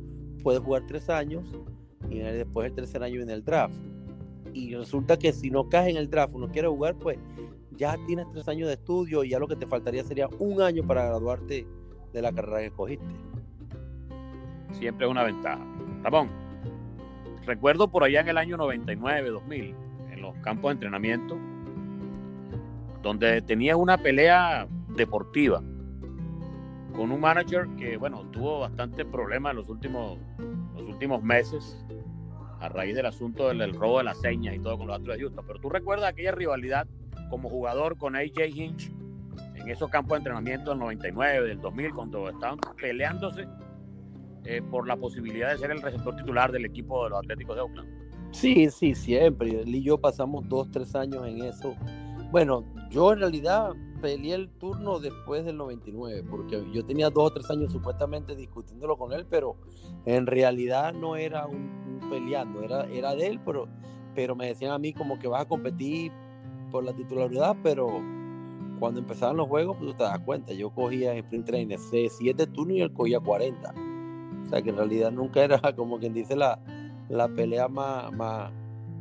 puedes 0.43 0.61
jugar 0.61 0.83
tres 0.87 1.09
años 1.09 1.43
y 2.09 2.19
después 2.19 2.67
el 2.67 2.75
tercer 2.75 3.03
año 3.03 3.21
en 3.21 3.29
el 3.29 3.43
draft. 3.43 3.75
Y 4.53 4.75
resulta 4.75 5.17
que 5.17 5.31
si 5.31 5.49
no 5.49 5.69
caes 5.69 5.91
en 5.91 5.97
el 5.97 6.09
draft 6.09 6.35
o 6.35 6.39
no 6.39 6.51
quieres 6.51 6.69
jugar, 6.69 6.95
pues 6.95 7.17
ya 7.77 7.97
tienes 8.05 8.27
tres 8.31 8.47
años 8.47 8.67
de 8.67 8.73
estudio 8.73 9.23
y 9.23 9.29
ya 9.29 9.39
lo 9.39 9.47
que 9.47 9.55
te 9.55 9.65
faltaría 9.65 10.03
sería 10.03 10.27
un 10.39 10.61
año 10.61 10.85
para 10.85 11.05
graduarte 11.05 11.65
de 12.11 12.21
la 12.21 12.31
carrera 12.31 12.59
que 12.59 12.65
escogiste. 12.67 13.05
Siempre 14.73 15.05
es 15.05 15.11
una 15.11 15.23
ventaja. 15.23 15.65
Ramón, 16.03 16.29
recuerdo 17.45 17.89
por 17.89 18.03
allá 18.03 18.21
en 18.21 18.29
el 18.29 18.37
año 18.37 18.57
99, 18.57 19.29
2000, 19.29 19.75
los 20.21 20.35
campos 20.37 20.69
de 20.69 20.73
entrenamiento, 20.73 21.37
donde 23.01 23.41
tenía 23.41 23.75
una 23.77 23.97
pelea 23.97 24.67
deportiva 24.95 25.61
con 26.95 27.11
un 27.11 27.19
manager 27.19 27.67
que, 27.77 27.97
bueno, 27.97 28.25
tuvo 28.31 28.59
bastante 28.59 29.05
problemas 29.05 29.51
en 29.51 29.57
los 29.57 29.69
últimos, 29.69 30.19
los 30.75 30.83
últimos 30.83 31.23
meses 31.23 31.85
a 32.59 32.69
raíz 32.69 32.95
del 32.95 33.07
asunto 33.07 33.47
del, 33.47 33.73
robo 33.73 33.97
de 33.99 34.03
las 34.03 34.19
señas 34.19 34.55
y 34.55 34.59
todo 34.59 34.77
con 34.77 34.87
los 34.87 34.97
Astros 34.97 35.17
de 35.17 35.23
Houston. 35.23 35.45
Pero 35.47 35.59
tú 35.59 35.69
recuerdas 35.69 36.09
aquella 36.09 36.31
rivalidad 36.31 36.87
como 37.29 37.49
jugador 37.49 37.97
con 37.97 38.15
AJ 38.15 38.49
Hinch 38.53 38.91
en 39.55 39.69
esos 39.69 39.89
campos 39.89 40.11
de 40.11 40.17
entrenamiento 40.17 40.71
del 40.71 40.79
99, 40.79 41.47
del 41.47 41.59
2000, 41.59 41.93
cuando 41.93 42.29
estaban 42.29 42.59
peleándose 42.79 43.47
eh, 44.45 44.61
por 44.61 44.87
la 44.87 44.95
posibilidad 44.95 45.51
de 45.51 45.57
ser 45.57 45.71
el 45.71 45.81
receptor 45.81 46.15
titular 46.15 46.51
del 46.51 46.65
equipo 46.65 47.03
de 47.03 47.11
los 47.11 47.19
Atléticos 47.19 47.55
de 47.55 47.61
Oakland. 47.61 48.00
Sí, 48.31 48.69
sí, 48.69 48.95
siempre. 48.95 49.61
Él 49.61 49.75
y 49.75 49.83
yo 49.83 49.97
pasamos 49.97 50.47
dos, 50.47 50.69
tres 50.71 50.95
años 50.95 51.25
en 51.27 51.43
eso. 51.43 51.75
Bueno, 52.31 52.63
yo 52.89 53.11
en 53.13 53.19
realidad 53.19 53.73
peleé 54.01 54.35
el 54.35 54.49
turno 54.49 54.99
después 54.99 55.45
del 55.45 55.57
99, 55.57 56.23
porque 56.29 56.63
yo 56.73 56.85
tenía 56.85 57.09
dos 57.09 57.29
o 57.29 57.33
tres 57.33 57.49
años 57.51 57.71
supuestamente 57.71 58.35
discutiéndolo 58.35 58.97
con 58.97 59.13
él, 59.13 59.25
pero 59.29 59.57
en 60.05 60.25
realidad 60.25 60.93
no 60.93 61.15
era 61.15 61.45
un, 61.45 61.99
peleando, 62.09 62.63
era, 62.63 62.85
era 62.85 63.15
de 63.15 63.27
él, 63.27 63.39
pero, 63.45 63.67
pero 64.15 64.35
me 64.35 64.47
decían 64.47 64.71
a 64.71 64.79
mí 64.79 64.93
como 64.93 65.19
que 65.19 65.27
vas 65.27 65.43
a 65.43 65.47
competir 65.47 66.11
por 66.71 66.83
la 66.83 66.93
titularidad, 66.93 67.55
pero 67.61 68.01
cuando 68.79 68.99
empezaban 68.99 69.37
los 69.37 69.47
juegos, 69.47 69.77
pues 69.77 69.91
tú 69.91 69.97
te 69.97 70.03
das 70.03 70.19
cuenta, 70.19 70.53
yo 70.53 70.71
cogía 70.71 71.11
en 71.13 71.19
sprint 71.19 71.45
trainer 71.45 71.79
7 71.79 72.47
turnos 72.47 72.77
y 72.77 72.81
él 72.81 72.93
cogía 72.93 73.19
40. 73.19 73.73
O 74.43 74.49
sea 74.49 74.61
que 74.61 74.69
en 74.71 74.77
realidad 74.77 75.11
nunca 75.11 75.43
era 75.43 75.59
como 75.75 75.99
quien 75.99 76.13
dice 76.13 76.35
la, 76.35 76.59
la 77.11 77.27
pelea 77.27 77.67
más, 77.67 78.11
más, 78.13 78.51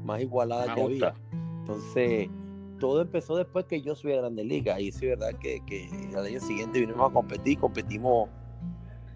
más 0.05 0.21
igualada 0.21 0.75
que 0.75 0.83
había. 0.83 1.15
Entonces, 1.61 2.29
todo 2.81 3.03
empezó 3.03 3.37
después 3.37 3.67
que 3.67 3.81
yo 3.83 3.95
subí 3.95 4.13
a 4.13 4.17
Grande 4.17 4.45
Liga. 4.45 4.81
Y 4.81 4.91
sí, 4.91 5.07
verdad 5.07 5.31
que, 5.41 5.61
que 5.65 5.89
al 6.17 6.27
año 6.27 6.41
siguiente 6.41 6.81
vinimos 6.81 7.09
a 7.09 7.13
competir, 7.13 7.59
competimos 7.59 8.29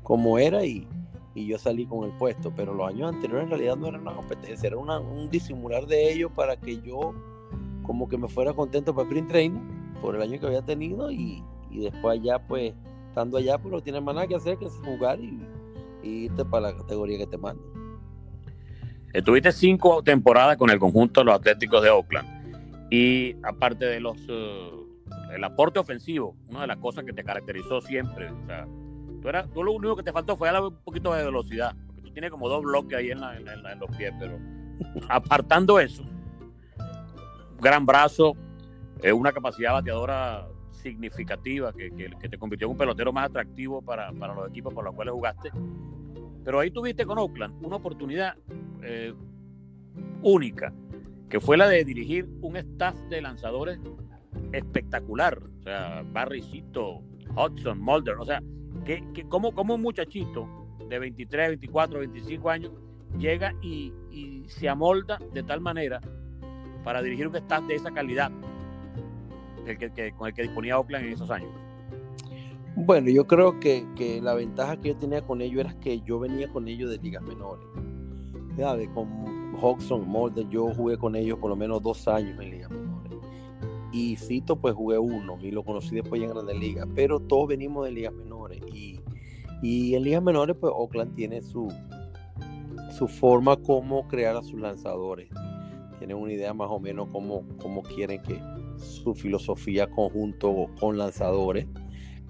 como 0.03 0.39
era 0.39 0.65
y, 0.65 0.87
y, 1.35 1.47
yo 1.47 1.59
salí 1.59 1.87
con 1.87 2.05
el 2.05 2.17
puesto. 2.19 2.53
Pero 2.55 2.73
los 2.73 2.89
años 2.89 3.13
anteriores 3.13 3.45
en 3.45 3.51
realidad 3.51 3.77
no 3.77 3.89
era 3.89 3.99
una 3.99 4.15
competencia, 4.15 4.69
era 4.69 4.77
un 4.77 5.29
disimular 5.29 5.87
de 5.87 6.13
ellos 6.13 6.31
para 6.33 6.57
que 6.57 6.81
yo 6.81 7.13
como 7.83 8.09
que 8.09 8.17
me 8.17 8.29
fuera 8.29 8.53
contento 8.53 8.95
para 8.95 9.09
Print 9.09 9.29
Training 9.29 9.61
por 10.01 10.15
el 10.15 10.23
año 10.23 10.39
que 10.39 10.47
había 10.47 10.63
tenido 10.63 11.11
y, 11.11 11.43
y 11.71 11.81
después 11.81 12.19
allá 12.19 12.39
pues 12.47 12.73
estando 13.09 13.37
allá 13.39 13.59
pues 13.59 13.73
no 13.73 13.83
tienes 13.83 14.03
más 14.03 14.15
nada 14.15 14.27
que 14.27 14.37
hacer 14.37 14.57
que 14.57 14.69
jugar 14.69 15.21
y, 15.21 15.39
y 16.03 16.25
irte 16.25 16.45
para 16.47 16.71
la 16.71 16.77
categoría 16.77 17.19
que 17.19 17.27
te 17.27 17.37
manden. 17.37 17.74
Estuviste 19.15 19.53
cinco 19.53 20.03
temporadas 20.03 20.57
con 20.57 20.71
el 20.71 20.81
conjunto 20.81 21.21
de 21.21 21.27
los 21.27 21.37
Atléticos 21.37 21.81
de 21.85 21.89
Oakland. 21.89 22.89
Y 22.91 23.37
aparte 23.45 23.85
de 23.85 24.01
los 24.01 24.17
eh, 24.29 24.71
el 25.33 25.45
aporte 25.45 25.79
ofensivo, 25.79 26.35
una 26.49 26.63
de 26.63 26.67
las 26.67 26.79
cosas 26.79 27.05
que 27.05 27.13
te 27.13 27.23
caracterizó 27.23 27.81
siempre, 27.81 28.29
o 28.29 28.47
sea, 28.47 28.67
tú, 29.23 29.29
eras, 29.29 29.49
tú 29.53 29.63
lo 29.63 29.71
único 29.71 29.95
que 29.95 30.03
te 30.03 30.13
faltó 30.13 30.37
fue 30.37 30.51
un 30.61 30.77
poquito 30.85 31.15
de 31.15 31.25
velocidad, 31.25 31.77
porque 31.87 32.03
tú 32.03 32.11
tienes 32.11 32.33
como 32.33 32.49
dos 32.49 32.65
bloques 32.65 32.99
ahí 32.99 33.13
en, 33.13 33.21
los 33.21 33.97
pies, 33.97 34.13
pero 34.19 34.37
apartando 35.09 35.79
eso, 35.79 36.05
gran 37.61 37.87
brazo, 37.87 38.37
eh, 39.01 39.13
una 39.13 39.31
capacidad 39.31 39.75
bateadora 39.75 40.49
significativa 40.73 41.73
que, 41.73 41.89
te 42.29 42.37
convirtió 42.37 42.67
en 42.67 42.73
un 42.73 42.79
pelotero 42.79 43.13
más 43.13 43.27
atractivo 43.27 43.81
para, 43.81 44.13
para 44.13 44.35
los 44.35 44.49
equipos 44.49 44.75
por 44.75 44.85
los 44.85 44.93
cuales 44.93 45.15
jugaste. 45.15 45.53
Pero 46.45 46.59
ahí 46.61 46.71
tuviste 46.73 47.07
con 47.07 47.19
Oakland 47.19 47.65
una 47.65 47.77
oportunidad 47.77 48.37
eh, 48.85 49.15
única, 50.23 50.73
que 51.29 51.41
fue 51.41 51.57
la 51.57 51.69
de 51.69 51.85
dirigir 51.85 52.29
un 52.41 52.57
staff 52.57 52.97
de 53.09 53.21
lanzadores 53.23 53.79
espectacular. 54.53 55.39
O 55.61 55.63
sea, 55.63 56.05
Barrycito, 56.13 57.03
Hudson, 57.37 57.81
Mulder. 57.81 58.19
O 58.19 58.25
sea, 58.25 58.43
que, 58.85 59.03
que 59.13 59.25
como, 59.25 59.53
como 59.53 59.75
un 59.75 59.83
muchachito 59.83 60.49
de 60.89 60.99
23, 60.99 61.49
24, 61.49 61.99
25 62.01 62.51
años 62.51 62.73
llega 63.19 63.55
y, 63.63 63.93
se 64.47 64.69
amolda 64.69 65.19
de 65.33 65.43
tal 65.43 65.61
manera 65.61 66.01
para 66.85 67.03
dirigir 67.03 67.27
un 67.27 67.35
staff 67.37 67.65
de 67.67 67.77
esa 67.77 67.91
calidad 67.91 68.31
con 70.19 70.29
el 70.29 70.35
que 70.35 70.43
disponía 70.43 70.79
Oakland 70.79 71.07
en 71.07 71.13
esos 71.15 71.31
años. 71.31 71.51
Bueno, 72.77 73.09
yo 73.09 73.27
creo 73.27 73.59
que, 73.59 73.87
que, 73.97 74.21
la 74.21 74.35
ventaja 74.35 74.79
que 74.79 74.89
yo 74.89 74.97
tenía 74.97 75.23
con 75.23 75.41
ellos 75.41 75.61
era 75.61 75.81
que 75.81 76.03
yo 76.03 76.19
venía 76.19 76.49
con 76.49 76.69
ellos 76.69 76.91
de 76.91 76.99
ligas 76.99 77.23
menores. 77.23 77.67
Hodgson, 78.57 80.09
Molde, 80.09 80.47
yo 80.51 80.73
jugué 80.75 80.97
con 80.97 81.17
ellos 81.17 81.39
por 81.39 81.51
lo 81.51 81.57
menos 81.57 81.83
dos 81.83 82.07
años 82.09 82.39
en 82.41 82.51
ligas 82.51 82.71
menores. 82.71 83.13
Y 83.93 84.17
Cito, 84.17 84.57
pues 84.57 84.75
jugué 84.75 84.99
uno 84.99 85.39
y 85.41 85.51
lo 85.51 85.65
conocí 85.65 85.95
después 85.95 86.21
en 86.21 86.31
Grandes 86.31 86.59
Ligas, 86.59 86.89
pero 86.95 87.21
todos 87.21 87.49
venimos 87.49 87.85
de 87.85 87.93
ligas 87.93 88.13
menores. 88.13 88.61
Y, 88.73 89.01
y 89.63 89.95
en 89.95 90.03
ligas 90.03 90.23
menores, 90.23 90.57
pues 90.61 90.73
Oakland 90.75 91.15
tiene 91.15 91.43
su, 91.43 91.73
su 92.99 93.09
forma 93.09 93.57
como 93.57 94.09
crear 94.09 94.37
a 94.37 94.43
sus 94.43 94.61
lanzadores. 94.61 95.29
Tienen 95.99 96.17
una 96.17 96.33
idea 96.33 96.53
más 96.53 96.69
o 96.71 96.81
menos 96.81 97.09
cómo, 97.13 97.45
cómo 97.63 97.83
quieren 97.83 98.21
que 98.23 98.41
su 98.77 99.15
filosofía 99.15 99.89
conjunto 99.89 100.67
con 100.79 100.99
lanzadores, 100.99 101.67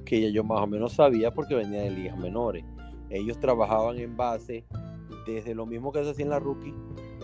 que 0.04 0.30
yo 0.32 0.44
más 0.44 0.60
o 0.60 0.66
menos 0.66 0.92
sabía 0.92 1.32
porque 1.32 1.54
venía 1.54 1.82
de 1.82 1.90
ligas 1.90 2.18
menores. 2.18 2.64
Ellos 3.08 3.38
trabajaban 3.40 3.98
en 3.98 4.16
base 4.16 4.66
desde 5.26 5.54
lo 5.54 5.66
mismo 5.66 5.92
que 5.92 6.04
se 6.04 6.10
hacía 6.10 6.24
en 6.24 6.30
la 6.30 6.38
rookie, 6.38 6.74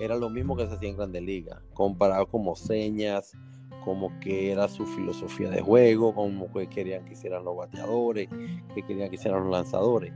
era 0.01 0.17
lo 0.17 0.31
mismo 0.31 0.57
que 0.57 0.67
se 0.67 0.75
hacía 0.75 0.89
en 0.89 0.97
Grandes 0.97 1.23
Ligas, 1.23 1.61
comparado 1.75 2.27
como 2.27 2.57
señas, 2.57 3.37
como 3.85 4.19
que 4.21 4.53
era 4.53 4.69
su 4.69 4.87
filosofía 4.87 5.51
de 5.51 5.61
juego, 5.61 6.15
como 6.15 6.53
que 6.53 6.69
querían 6.69 7.05
que 7.05 7.13
hicieran 7.13 7.45
los 7.45 7.57
bateadores, 7.57 8.29
que 8.75 8.83
querían 8.83 9.09
que 9.09 9.17
hicieran 9.17 9.43
los 9.43 9.51
lanzadores. 9.51 10.13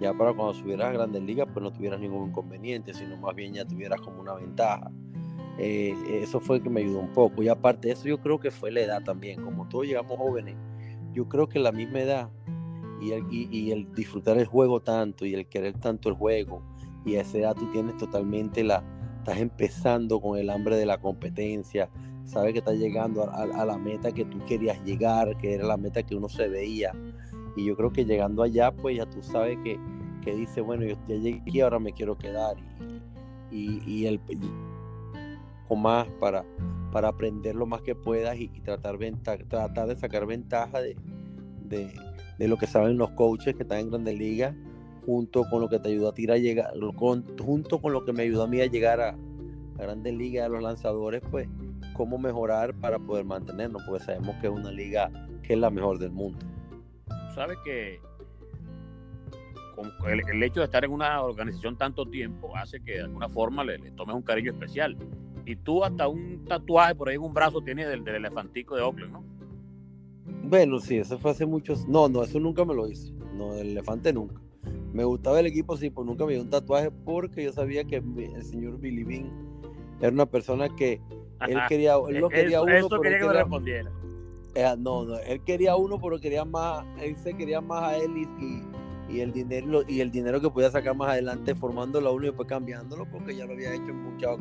Ya 0.00 0.12
para 0.12 0.34
cuando 0.34 0.52
subieras 0.52 0.88
a 0.88 0.92
Grandes 0.92 1.22
Ligas, 1.22 1.48
pues 1.52 1.62
no 1.62 1.72
tuvieras 1.72 2.00
ningún 2.00 2.28
inconveniente, 2.28 2.92
sino 2.92 3.16
más 3.16 3.34
bien 3.34 3.54
ya 3.54 3.64
tuvieras 3.64 4.00
como 4.00 4.20
una 4.20 4.34
ventaja. 4.34 4.90
Eh, 5.58 5.94
eso 6.22 6.38
fue 6.38 6.62
que 6.62 6.68
me 6.68 6.82
ayudó 6.82 7.00
un 7.00 7.12
poco. 7.12 7.42
Y 7.42 7.48
aparte 7.48 7.88
de 7.88 7.94
eso, 7.94 8.06
yo 8.06 8.18
creo 8.20 8.38
que 8.38 8.50
fue 8.50 8.70
la 8.70 8.80
edad 8.80 9.02
también. 9.02 9.42
Como 9.42 9.66
todos 9.68 9.86
llegamos 9.86 10.18
jóvenes, 10.18 10.54
yo 11.14 11.26
creo 11.28 11.48
que 11.48 11.58
la 11.58 11.72
misma 11.72 12.00
edad 12.00 12.30
y 13.00 13.70
el 13.70 13.92
disfrutar 13.94 14.38
el 14.38 14.46
juego 14.46 14.80
tanto 14.80 15.26
y 15.26 15.34
el 15.34 15.46
querer 15.46 15.78
tanto 15.78 16.08
el 16.08 16.14
juego, 16.14 16.62
y 17.06 17.16
a 17.16 17.22
esa 17.22 17.38
edad 17.38 17.54
tú 17.54 17.70
tienes 17.70 17.96
totalmente 17.96 18.62
la, 18.62 18.82
estás 19.18 19.38
empezando 19.38 20.20
con 20.20 20.38
el 20.38 20.50
hambre 20.50 20.76
de 20.76 20.84
la 20.84 20.98
competencia, 20.98 21.88
sabes 22.24 22.52
que 22.52 22.58
estás 22.58 22.76
llegando 22.76 23.30
a, 23.30 23.64
la 23.64 23.78
meta 23.78 24.12
que 24.12 24.24
tú 24.24 24.44
querías 24.46 24.84
llegar, 24.84 25.36
que 25.38 25.54
era 25.54 25.66
la 25.66 25.76
meta 25.76 26.02
que 26.02 26.16
uno 26.16 26.28
se 26.28 26.48
veía. 26.48 26.92
Y 27.56 27.64
yo 27.64 27.76
creo 27.76 27.92
que 27.92 28.04
llegando 28.04 28.42
allá, 28.42 28.72
pues 28.72 28.96
ya 28.96 29.06
tú 29.06 29.22
sabes 29.22 29.56
que, 29.64 29.78
que 30.22 30.34
dice, 30.34 30.60
bueno, 30.60 30.84
yo 30.84 30.96
ya 31.08 31.14
llegué 31.14 31.40
aquí, 31.40 31.60
ahora 31.60 31.78
me 31.78 31.92
quiero 31.92 32.18
quedar. 32.18 32.56
Y, 33.50 33.80
y, 33.86 34.02
y 34.02 34.06
el 34.06 34.20
o 35.68 35.76
más 35.76 36.06
para, 36.20 36.44
para 36.92 37.08
aprender 37.08 37.54
lo 37.54 37.66
más 37.66 37.82
que 37.82 37.94
puedas 37.94 38.36
y, 38.38 38.48
tratar, 38.60 38.98
tratar 39.48 39.88
de 39.88 39.96
sacar 39.96 40.26
ventaja 40.26 40.80
de, 40.80 40.96
de, 41.64 41.92
de, 42.38 42.48
lo 42.48 42.56
que 42.56 42.66
saben 42.66 42.98
los 42.98 43.10
coaches 43.10 43.54
que 43.54 43.62
están 43.62 43.78
en 43.78 43.90
Grandes 43.90 44.16
Ligas, 44.18 44.54
junto 45.06 45.44
con 45.48 45.60
lo 45.60 45.68
que 45.68 45.78
te 45.78 45.88
ayudó 45.88 46.08
a 46.08 46.14
tirar, 46.14 46.38
llegar, 46.38 46.74
junto 47.38 47.80
con 47.80 47.92
lo 47.92 48.04
que 48.04 48.12
me 48.12 48.24
ayudó 48.24 48.42
a 48.42 48.46
mí 48.48 48.60
a 48.60 48.66
llegar 48.66 49.00
a, 49.00 49.10
a 49.10 49.82
Grandes 49.82 50.12
Ligas, 50.14 50.46
a 50.46 50.48
los 50.48 50.62
lanzadores, 50.62 51.22
pues 51.30 51.48
cómo 51.94 52.18
mejorar 52.18 52.74
para 52.74 52.98
poder 52.98 53.24
mantenernos, 53.24 53.82
porque 53.84 54.04
sabemos 54.04 54.36
que 54.40 54.48
es 54.48 54.52
una 54.52 54.70
liga 54.70 55.10
que 55.42 55.54
es 55.54 55.58
la 55.58 55.70
mejor 55.70 55.98
del 55.98 56.10
mundo. 56.10 56.38
Sabes 57.34 57.56
que 57.64 58.00
el, 60.08 60.42
hecho 60.42 60.60
de 60.60 60.66
estar 60.66 60.84
en 60.84 60.90
una 60.90 61.22
organización 61.22 61.76
tanto 61.76 62.06
tiempo 62.06 62.56
hace 62.56 62.80
que 62.80 62.94
de 62.94 63.02
alguna 63.02 63.28
forma 63.28 63.64
le, 63.64 63.78
tomes 63.92 64.16
un 64.16 64.22
cariño 64.22 64.52
especial. 64.52 64.96
Y 65.44 65.54
tú 65.56 65.84
hasta 65.84 66.08
un 66.08 66.44
tatuaje 66.44 66.94
por 66.94 67.08
ahí 67.08 67.14
en 67.14 67.22
un 67.22 67.32
brazo 67.32 67.60
tienes 67.60 67.88
del, 67.88 68.02
del 68.02 68.16
elefantico 68.16 68.74
de 68.74 68.82
Oakland, 68.82 69.12
¿no? 69.12 69.24
Bueno, 70.42 70.80
sí, 70.80 70.98
eso 70.98 71.18
fue 71.18 71.30
hace 71.30 71.46
muchos. 71.46 71.86
No, 71.86 72.08
no, 72.08 72.22
eso 72.22 72.40
nunca 72.40 72.64
me 72.64 72.74
lo 72.74 72.88
hice. 72.88 73.12
No, 73.34 73.54
el 73.54 73.68
elefante 73.68 74.12
nunca. 74.12 74.40
Me 74.96 75.04
gustaba 75.04 75.40
el 75.40 75.46
equipo, 75.46 75.76
sí, 75.76 75.90
pues 75.90 76.06
nunca 76.06 76.24
me 76.24 76.32
dio 76.32 76.40
un 76.40 76.48
tatuaje 76.48 76.90
porque 76.90 77.44
yo 77.44 77.52
sabía 77.52 77.84
que 77.84 77.96
el 77.96 78.42
señor 78.42 78.78
Billy 78.78 79.04
Bean 79.04 79.30
era 80.00 80.10
una 80.10 80.24
persona 80.24 80.74
que 80.74 81.02
él 81.46 81.58
quería, 81.68 81.96
él 82.08 82.18
lo 82.18 82.30
quería 82.30 82.62
uno, 82.62 82.72
eso 82.72 83.00
quería 83.02 83.18
que 83.18 83.28
respondiera. 83.28 83.92
Eh, 84.54 84.74
no, 84.78 85.04
no, 85.04 85.18
él 85.18 85.42
quería 85.44 85.76
uno, 85.76 86.00
pero 86.00 86.18
quería 86.18 86.46
más, 86.46 86.86
él 86.98 87.14
se 87.18 87.34
quería 87.34 87.60
más 87.60 87.82
a 87.82 87.96
él 87.98 88.10
y, 88.16 89.14
y, 89.14 89.20
el 89.20 89.34
dinero 89.34 89.82
y 89.86 90.00
el 90.00 90.10
dinero 90.10 90.40
que 90.40 90.48
podía 90.48 90.70
sacar 90.70 90.96
más 90.96 91.10
adelante 91.10 91.54
formándolo 91.54 92.08
a 92.08 92.12
uno 92.12 92.22
y 92.24 92.28
después 92.28 92.48
cambiándolo 92.48 93.04
porque 93.04 93.36
ya 93.36 93.44
lo 93.44 93.52
había 93.52 93.74
hecho 93.74 93.90
en 93.90 94.02
muchas 94.02 94.38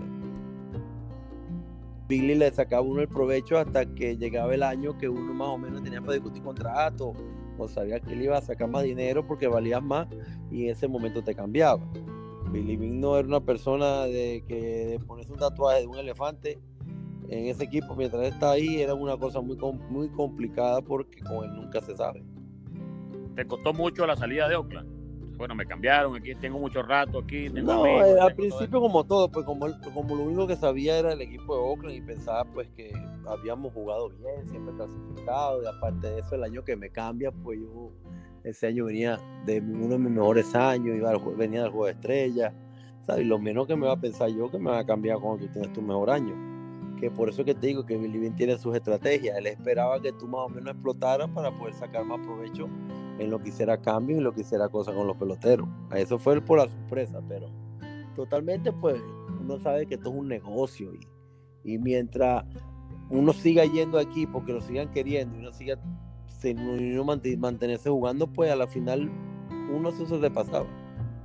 Billy 2.08 2.34
le 2.34 2.49
sacaba 2.51 2.82
uno 2.82 3.01
el 3.01 3.10
provecho 3.10 3.58
hasta 3.58 3.93
que 3.93 4.15
llegaba 4.15 4.56
el 4.56 4.63
año 4.63 4.97
que 4.97 5.10
uno 5.10 5.34
más 5.34 5.49
o 5.49 5.58
menos 5.58 5.84
tenía 5.84 5.99
para 5.99 6.13
discutir 6.13 6.41
contrato 6.43 7.13
o 7.57 7.67
sabía 7.67 7.99
que 7.99 8.13
él 8.13 8.23
iba 8.23 8.37
a 8.37 8.41
sacar 8.41 8.69
más 8.69 8.83
dinero 8.83 9.25
porque 9.25 9.47
valía 9.47 9.79
más 9.79 10.07
y 10.51 10.65
en 10.65 10.69
ese 10.71 10.87
momento 10.87 11.23
te 11.23 11.35
cambiaba. 11.35 11.83
Billy 12.51 12.77
Bean 12.77 12.99
no 12.99 13.17
era 13.17 13.27
una 13.27 13.41
persona 13.41 14.05
de 14.05 14.43
que 14.47 14.99
ponerse 15.05 15.33
un 15.33 15.39
tatuaje 15.39 15.81
de 15.81 15.87
un 15.87 15.97
elefante 15.97 16.59
en 17.29 17.47
ese 17.47 17.63
equipo 17.63 17.95
mientras 17.95 18.23
está 18.23 18.51
ahí 18.51 18.81
era 18.81 18.93
una 18.93 19.17
cosa 19.17 19.41
muy, 19.41 19.57
muy 19.89 20.09
complicada 20.09 20.81
porque 20.81 21.21
con 21.21 21.43
él 21.43 21.55
nunca 21.55 21.81
se 21.81 21.95
sabe. 21.95 22.23
¿Te 23.35 23.45
costó 23.45 23.73
mucho 23.73 24.05
la 24.05 24.15
salida 24.15 24.47
de 24.47 24.55
Oakland? 24.55 24.94
Bueno, 25.38 25.54
me 25.54 25.65
cambiaron, 25.65 26.15
aquí 26.15 26.34
tengo 26.36 26.58
mucho 26.60 26.82
rato, 26.82 27.19
aquí 27.19 27.50
tengo 27.50 27.74
No, 27.74 27.86
eh, 27.86 28.19
al 28.19 28.34
principio 28.36 28.80
como 28.80 29.04
todo, 29.04 29.30
pues 29.30 29.45
como, 29.45 29.67
como 29.93 30.15
lo 30.15 30.24
único 30.24 30.48
que 30.48 30.56
sabía 30.56 30.98
era 30.98 31.12
el 31.12 31.21
equipo 31.21 31.56
de 31.56 31.62
Oakland 31.62 31.95
y 31.95 32.02
pensaba 32.02 32.45
pues 32.45 32.69
que 32.69 32.93
habíamos 33.28 33.74
jugado 33.74 34.10
bien, 34.10 34.48
siempre 34.50 34.74
clasificado 34.76 35.62
y 35.62 35.67
aparte 35.67 36.08
de 36.08 36.19
eso 36.19 36.36
el 36.36 36.43
año 36.43 36.63
que 36.63 36.76
me 36.78 36.89
cambia, 36.89 37.32
pues 37.32 37.60
yo 37.60 37.91
ese 38.43 38.67
año 38.67 38.86
venía 38.86 39.19
de 39.45 39.60
uno 39.60 39.89
de 39.89 39.98
mis 39.98 40.12
mejores 40.12 40.56
años, 40.56 40.95
iba 40.95 41.12
venía 41.36 41.63
del 41.63 41.71
juego 41.71 41.88
de 41.88 41.91
estrella, 41.91 42.54
¿sabes? 43.02 43.26
Y 43.26 43.28
lo 43.28 43.38
menos 43.38 43.67
que 43.67 43.76
me 43.76 43.88
va 43.88 43.93
a 43.93 44.00
pensar 44.00 44.30
yo 44.30 44.50
que 44.50 44.58
me 44.58 44.71
va 44.71 44.80
a 44.80 44.86
cambiar 44.86 45.19
cuando 45.19 45.45
tú 45.45 45.52
tienes 45.52 45.74
tu 45.74 45.82
mejor 45.82 46.10
año 46.10 46.56
que 46.95 47.12
por 47.12 47.28
eso 47.28 47.43
que 47.43 47.54
te 47.54 47.67
digo 47.67 47.86
que 47.86 47.98
Billy 47.98 48.19
Bean 48.19 48.36
tiene 48.36 48.58
sus 48.58 48.74
estrategias. 48.74 49.38
Él 49.38 49.48
esperaba 49.48 50.02
que 50.02 50.13
tú 50.13 50.28
más 50.28 50.45
o 50.45 50.50
menos 50.50 50.74
explotaras 50.74 51.30
para 51.30 51.52
poder 51.52 51.74
sacar 51.74 52.06
más 52.06 52.19
provecho 52.26 52.69
en 53.19 53.30
lo 53.30 53.39
que 53.39 53.49
hiciera 53.49 53.82
cambio 53.82 54.17
y 54.17 54.21
lo 54.21 54.34
que 54.34 54.41
hiciera 54.41 54.69
cosas 54.69 54.95
con 54.95 55.08
los 55.08 55.17
peloteros. 55.17 55.67
Eso 55.93 56.17
fue 56.19 56.41
por 56.41 56.60
la 56.60 56.67
sorpresa, 56.67 57.21
pero 57.28 57.49
totalmente 58.15 58.71
pues 58.71 59.01
uno 59.41 59.60
sabe 59.60 59.86
que 59.86 59.95
esto 59.95 60.10
es 60.10 60.15
un 60.15 60.28
negocio 60.28 60.93
y, 60.93 61.73
y 61.73 61.78
mientras 61.78 62.43
uno 63.10 63.34
siga 63.34 63.65
yendo 63.65 63.99
aquí 63.99 64.25
porque 64.25 64.54
lo 64.54 64.62
sigan 64.62 64.91
queriendo 64.91 65.36
y 65.38 65.39
uno 65.39 65.51
siga 65.51 65.80
uno 66.54 67.06
mantenerse 67.38 67.89
jugando, 67.89 68.28
pues 68.28 68.51
a 68.51 68.56
la 68.56 68.67
final 68.67 69.10
uno 69.71 69.91
se 69.91 70.17
de 70.17 70.30
pasaba. 70.30 70.67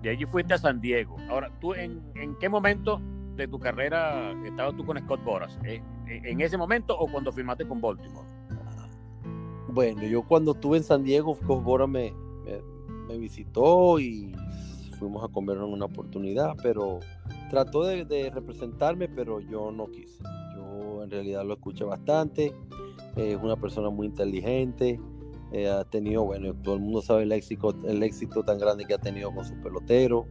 Y 0.03 0.09
allí 0.09 0.24
fuiste 0.24 0.55
a 0.55 0.59
San 0.59 0.81
Diego. 0.81 1.16
Ahora, 1.29 1.50
¿tú 1.61 1.74
en, 1.74 2.03
en 2.14 2.37
qué 2.38 2.48
momento 2.48 3.00
de 3.37 3.46
tu 3.46 3.59
carrera 3.59 4.33
estabas 4.46 4.74
tú 4.76 4.85
con 4.85 4.98
Scott 4.98 5.22
Boras? 5.24 5.59
¿Eh, 5.64 5.83
eh, 6.09 6.22
¿En 6.24 6.40
ese 6.40 6.57
momento 6.57 6.96
o 6.98 7.11
cuando 7.11 7.33
firmaste 7.33 7.66
con 7.68 7.81
Baltimore? 7.81 8.26
Bueno, 9.72 10.02
yo 10.04 10.22
cuando 10.22 10.52
estuve 10.52 10.78
en 10.78 10.85
San 10.85 11.04
Diego, 11.04 11.35
Scott 11.35 11.62
Boras 11.62 11.88
me, 11.88 12.12
me, 13.09 13.18
visitó 13.18 13.98
y 13.98 14.33
fuimos 14.98 15.24
a 15.24 15.28
comer 15.28 15.56
en 15.56 15.64
una 15.64 15.87
oportunidad, 15.87 16.54
pero 16.62 17.00
trató 17.50 17.85
de, 17.85 18.30
representarme, 18.30 19.09
pero 19.09 19.40
yo 19.40 19.70
no 19.70 19.90
quise. 19.90 20.22
Yo 20.56 21.02
en 21.02 21.11
realidad 21.11 21.44
lo 21.44 21.54
escuché 21.54 21.85
bastante. 21.85 22.54
es 23.16 23.37
una 23.37 23.56
persona 23.56 23.90
muy 23.90 24.06
inteligente. 24.06 25.00
Eh, 25.52 25.68
ha 25.68 25.85
tenido, 25.85 26.24
bueno, 26.24 26.54
todo 26.54 26.76
el 26.76 26.80
mundo 26.80 27.02
sabe 27.02 27.24
el 27.24 27.33
éxito, 27.33 28.42
tan 28.44 28.59
grande 28.59 28.85
que 28.85 28.94
ha 28.94 28.98
tenido 28.98 29.35
con 29.35 29.44
su 29.44 29.54
pelotero 29.61 30.26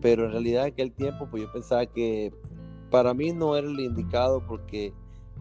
pero 0.00 0.26
en 0.26 0.32
realidad 0.32 0.66
en 0.66 0.72
aquel 0.72 0.92
tiempo 0.92 1.28
pues 1.30 1.42
yo 1.42 1.52
pensaba 1.52 1.86
que 1.86 2.32
para 2.90 3.14
mí 3.14 3.32
no 3.32 3.56
era 3.56 3.66
el 3.66 3.80
indicado 3.80 4.44
porque 4.46 4.92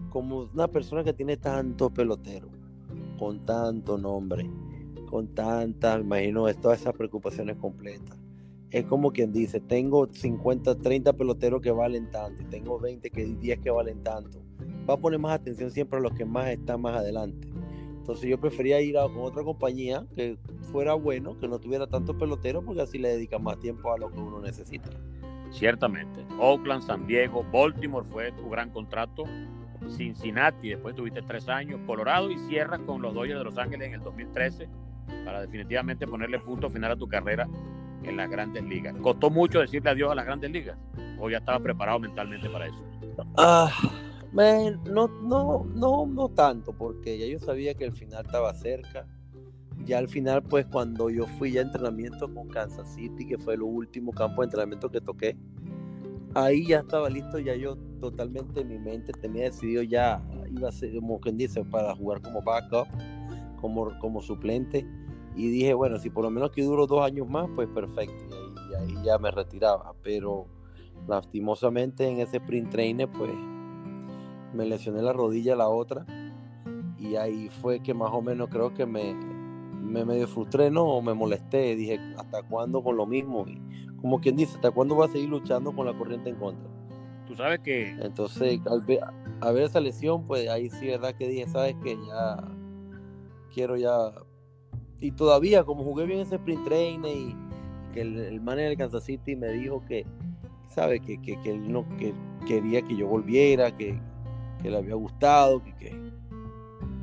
como 0.10 0.50
una 0.54 0.68
persona 0.68 1.04
que 1.04 1.14
tiene 1.14 1.38
tanto 1.38 1.90
pelotero, 1.90 2.50
con 3.18 3.46
tanto 3.46 3.98
nombre, 3.98 4.50
con 5.10 5.28
tantas, 5.34 6.02
imagino, 6.02 6.46
todas 6.56 6.82
esas 6.82 6.94
preocupaciones 6.94 7.58
completas. 7.58 8.18
Es 8.70 8.86
como 8.86 9.12
quien 9.12 9.32
dice, 9.32 9.62
tengo 9.62 10.08
50, 10.12 10.76
30 10.80 11.14
peloteros 11.14 11.62
que 11.62 11.72
valen 11.72 12.12
tanto 12.12 12.44
tengo 12.50 12.80
20 12.80 13.10
que 13.10 13.26
10 13.26 13.60
que 13.60 13.70
valen 13.70 14.04
tanto. 14.04 14.42
Va 14.90 14.96
a 14.96 14.98
poner 14.98 15.20
más 15.20 15.34
atención 15.34 15.72
siempre 15.72 16.00
a 16.00 16.02
los 16.02 16.14
que 16.14 16.26
más 16.26 16.50
están 16.50 16.82
más 16.82 16.98
adelante. 16.98 17.48
Entonces 18.08 18.30
yo 18.30 18.40
prefería 18.40 18.80
ir 18.80 18.98
a, 18.98 19.04
con 19.04 19.20
otra 19.20 19.44
compañía 19.44 20.06
que 20.16 20.38
fuera 20.72 20.94
bueno, 20.94 21.38
que 21.40 21.48
no 21.48 21.60
tuviera 21.60 21.88
tantos 21.88 22.16
peloteros, 22.16 22.64
porque 22.64 22.82
así 22.82 22.98
le 22.98 23.10
dedica 23.10 23.38
más 23.38 23.60
tiempo 23.60 23.92
a 23.92 23.98
lo 23.98 24.10
que 24.12 24.20
uno 24.20 24.40
necesita. 24.40 24.90
Ciertamente. 25.52 26.26
Oakland, 26.40 26.84
San 26.84 27.06
Diego, 27.06 27.46
Baltimore 27.52 28.06
fue 28.06 28.32
tu 28.32 28.50
gran 28.50 28.70
contrato. 28.70 29.24
Cincinnati, 29.90 30.70
después 30.70 30.96
tuviste 30.96 31.22
tres 31.22 31.48
años. 31.50 31.80
Colorado 31.86 32.30
y 32.32 32.38
cierras 32.38 32.80
con 32.82 33.02
los 33.02 33.14
Dodgers 33.14 33.40
de 33.40 33.44
Los 33.44 33.58
Ángeles 33.58 33.88
en 33.88 33.94
el 33.96 34.02
2013 34.02 34.70
para 35.24 35.42
definitivamente 35.42 36.06
ponerle 36.06 36.40
punto 36.40 36.70
final 36.70 36.92
a 36.92 36.96
tu 36.96 37.08
carrera 37.08 37.48
en 38.04 38.18
las 38.18 38.30
grandes 38.30 38.64
ligas. 38.64 38.96
¿Costó 39.02 39.30
mucho 39.30 39.60
decirle 39.60 39.90
adiós 39.90 40.12
a 40.12 40.16
las 40.16 40.26
grandes 40.26 40.52
ligas? 40.52 40.78
¿O 41.20 41.30
ya 41.30 41.38
estaba 41.38 41.60
preparado 41.60 42.00
mentalmente 42.00 42.50
para 42.50 42.68
eso? 42.68 42.84
Ah 43.38 43.72
no, 44.34 45.08
no, 45.24 45.66
no, 45.74 46.06
no 46.06 46.30
tanto, 46.30 46.74
porque 46.74 47.18
ya 47.18 47.26
yo 47.26 47.40
sabía 47.40 47.74
que 47.74 47.86
el 47.86 47.94
final 47.94 48.26
estaba 48.26 48.54
cerca. 48.54 49.08
Ya 49.86 50.00
al 50.00 50.10
final, 50.10 50.44
pues 50.44 50.66
cuando 50.66 51.10
yo 51.10 51.26
fui 51.38 51.52
ya 51.52 51.62
a 51.62 51.64
entrenamiento 51.64 52.34
con 52.34 52.48
Kansas 52.50 52.94
City, 52.94 53.26
que 53.26 53.38
fue 53.38 53.54
el 53.54 53.62
último 53.62 54.12
campo 54.12 54.42
de 54.42 54.46
entrenamiento 54.46 54.90
que 54.90 55.02
toqué, 55.02 55.38
ahí 56.38 56.66
ya 56.68 56.80
estaba 56.80 57.10
listo, 57.10 57.40
ya 57.40 57.56
yo 57.56 57.76
totalmente 58.00 58.62
en 58.62 58.70
mi 58.70 58.78
mente 58.78 59.12
tenía 59.14 59.46
decidido 59.46 59.82
ya, 59.84 60.22
iba 60.52 60.70
a 60.70 60.72
ser 60.72 60.94
como 60.96 61.20
quien 61.20 61.38
dice, 61.38 61.64
para 61.66 61.96
jugar 61.96 62.22
como 62.22 62.42
backup, 62.42 62.88
como, 63.60 63.98
como 64.00 64.22
suplente. 64.22 64.86
Y 65.36 65.50
dije, 65.50 65.74
bueno, 65.74 66.00
si 66.00 66.10
por 66.10 66.24
lo 66.24 66.32
menos 66.32 66.52
que 66.52 66.64
duro 66.64 66.88
dos 66.88 67.04
años 67.04 67.28
más, 67.28 67.48
pues 67.56 67.68
perfecto. 67.70 68.36
Y 68.72 68.76
ahí, 68.76 69.04
ya 69.04 69.18
me 69.18 69.30
retiraba. 69.30 69.94
Pero 70.02 70.48
lastimosamente 71.08 72.08
en 72.08 72.20
ese 72.20 72.38
sprint 72.38 72.72
trainer, 72.72 73.08
pues 73.08 73.32
me 74.54 74.66
lesioné 74.66 75.02
la 75.02 75.14
rodilla 75.14 75.56
la 75.56 75.70
otra. 75.70 76.06
Y 76.98 77.16
ahí 77.16 77.50
fue 77.62 77.82
que 77.82 77.94
más 77.94 78.10
o 78.12 78.22
menos 78.22 78.50
creo 78.50 78.74
que 78.74 78.88
me, 78.88 79.14
me 79.14 80.04
medio 80.06 80.28
frustré, 80.28 80.72
¿no? 80.72 80.86
O 80.86 81.02
me 81.04 81.14
molesté. 81.14 81.76
Dije, 81.76 82.00
¿hasta 82.18 82.42
cuándo 82.42 82.82
con 82.82 82.98
lo 82.98 83.06
mismo? 83.06 83.46
Como 84.02 84.20
quien 84.20 84.36
dice, 84.36 84.56
¿hasta 84.56 84.72
cuándo 84.72 84.96
va 84.96 85.06
a 85.06 85.10
seguir 85.10 85.30
luchando 85.30 85.72
con 85.76 85.86
la 85.86 85.98
corriente 85.98 86.30
en 86.30 86.36
contra? 86.36 86.70
Tú 87.28 87.36
sabes 87.36 87.60
que... 87.60 87.90
Entonces, 88.02 88.60
al 88.68 88.82
ver, 88.82 89.00
ver 89.42 89.64
esa 89.64 89.80
lesión, 89.80 90.26
pues 90.26 90.48
ahí 90.50 90.70
sí, 90.70 90.88
¿verdad? 90.88 91.14
Que 91.16 91.28
dije, 91.28 91.48
¿sabes 91.48 91.76
que 91.84 91.98
Ya 92.08 92.38
quiero 93.54 93.76
ya... 93.76 94.12
Y 95.00 95.12
todavía, 95.12 95.64
como 95.64 95.84
jugué 95.84 96.06
bien 96.06 96.20
ese 96.20 96.36
sprint 96.36 96.66
trainer 96.66 97.16
y 97.16 97.36
que 97.94 98.02
el, 98.02 98.18
el 98.18 98.42
manager 98.42 98.70
de 98.70 98.78
Kansas 98.78 99.04
City 99.04 99.36
me 99.36 99.50
dijo 99.50 99.84
que, 99.86 100.06
¿sabe? 100.68 101.00
Que, 101.00 101.22
que, 101.22 101.40
que 101.42 101.52
él 101.52 101.72
no 101.72 101.86
que 101.98 102.14
quería 102.48 102.82
que 102.82 102.96
yo 102.96 103.08
volviera, 103.08 103.76
que, 103.76 104.00
que 104.62 104.72
le 104.72 104.78
había 104.78 104.96
gustado, 104.96 105.62
que, 105.64 105.76
que 105.76 106.12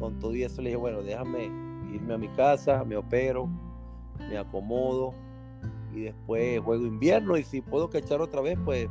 con 0.00 0.18
todo 0.18 0.34
eso 0.34 0.60
le 0.60 0.70
dije, 0.70 0.76
bueno, 0.76 1.02
déjame 1.02 1.44
irme 1.92 2.14
a 2.14 2.18
mi 2.18 2.28
casa, 2.28 2.82
me 2.84 2.96
opero, 2.96 3.48
me 4.28 4.38
acomodo 4.38 5.14
y 5.94 6.02
después 6.02 6.60
juego 6.60 6.86
invierno 6.86 7.36
y 7.36 7.44
si 7.44 7.60
puedo 7.60 7.88
cachar 7.88 8.20
otra 8.20 8.40
vez, 8.40 8.58
pues 8.64 8.88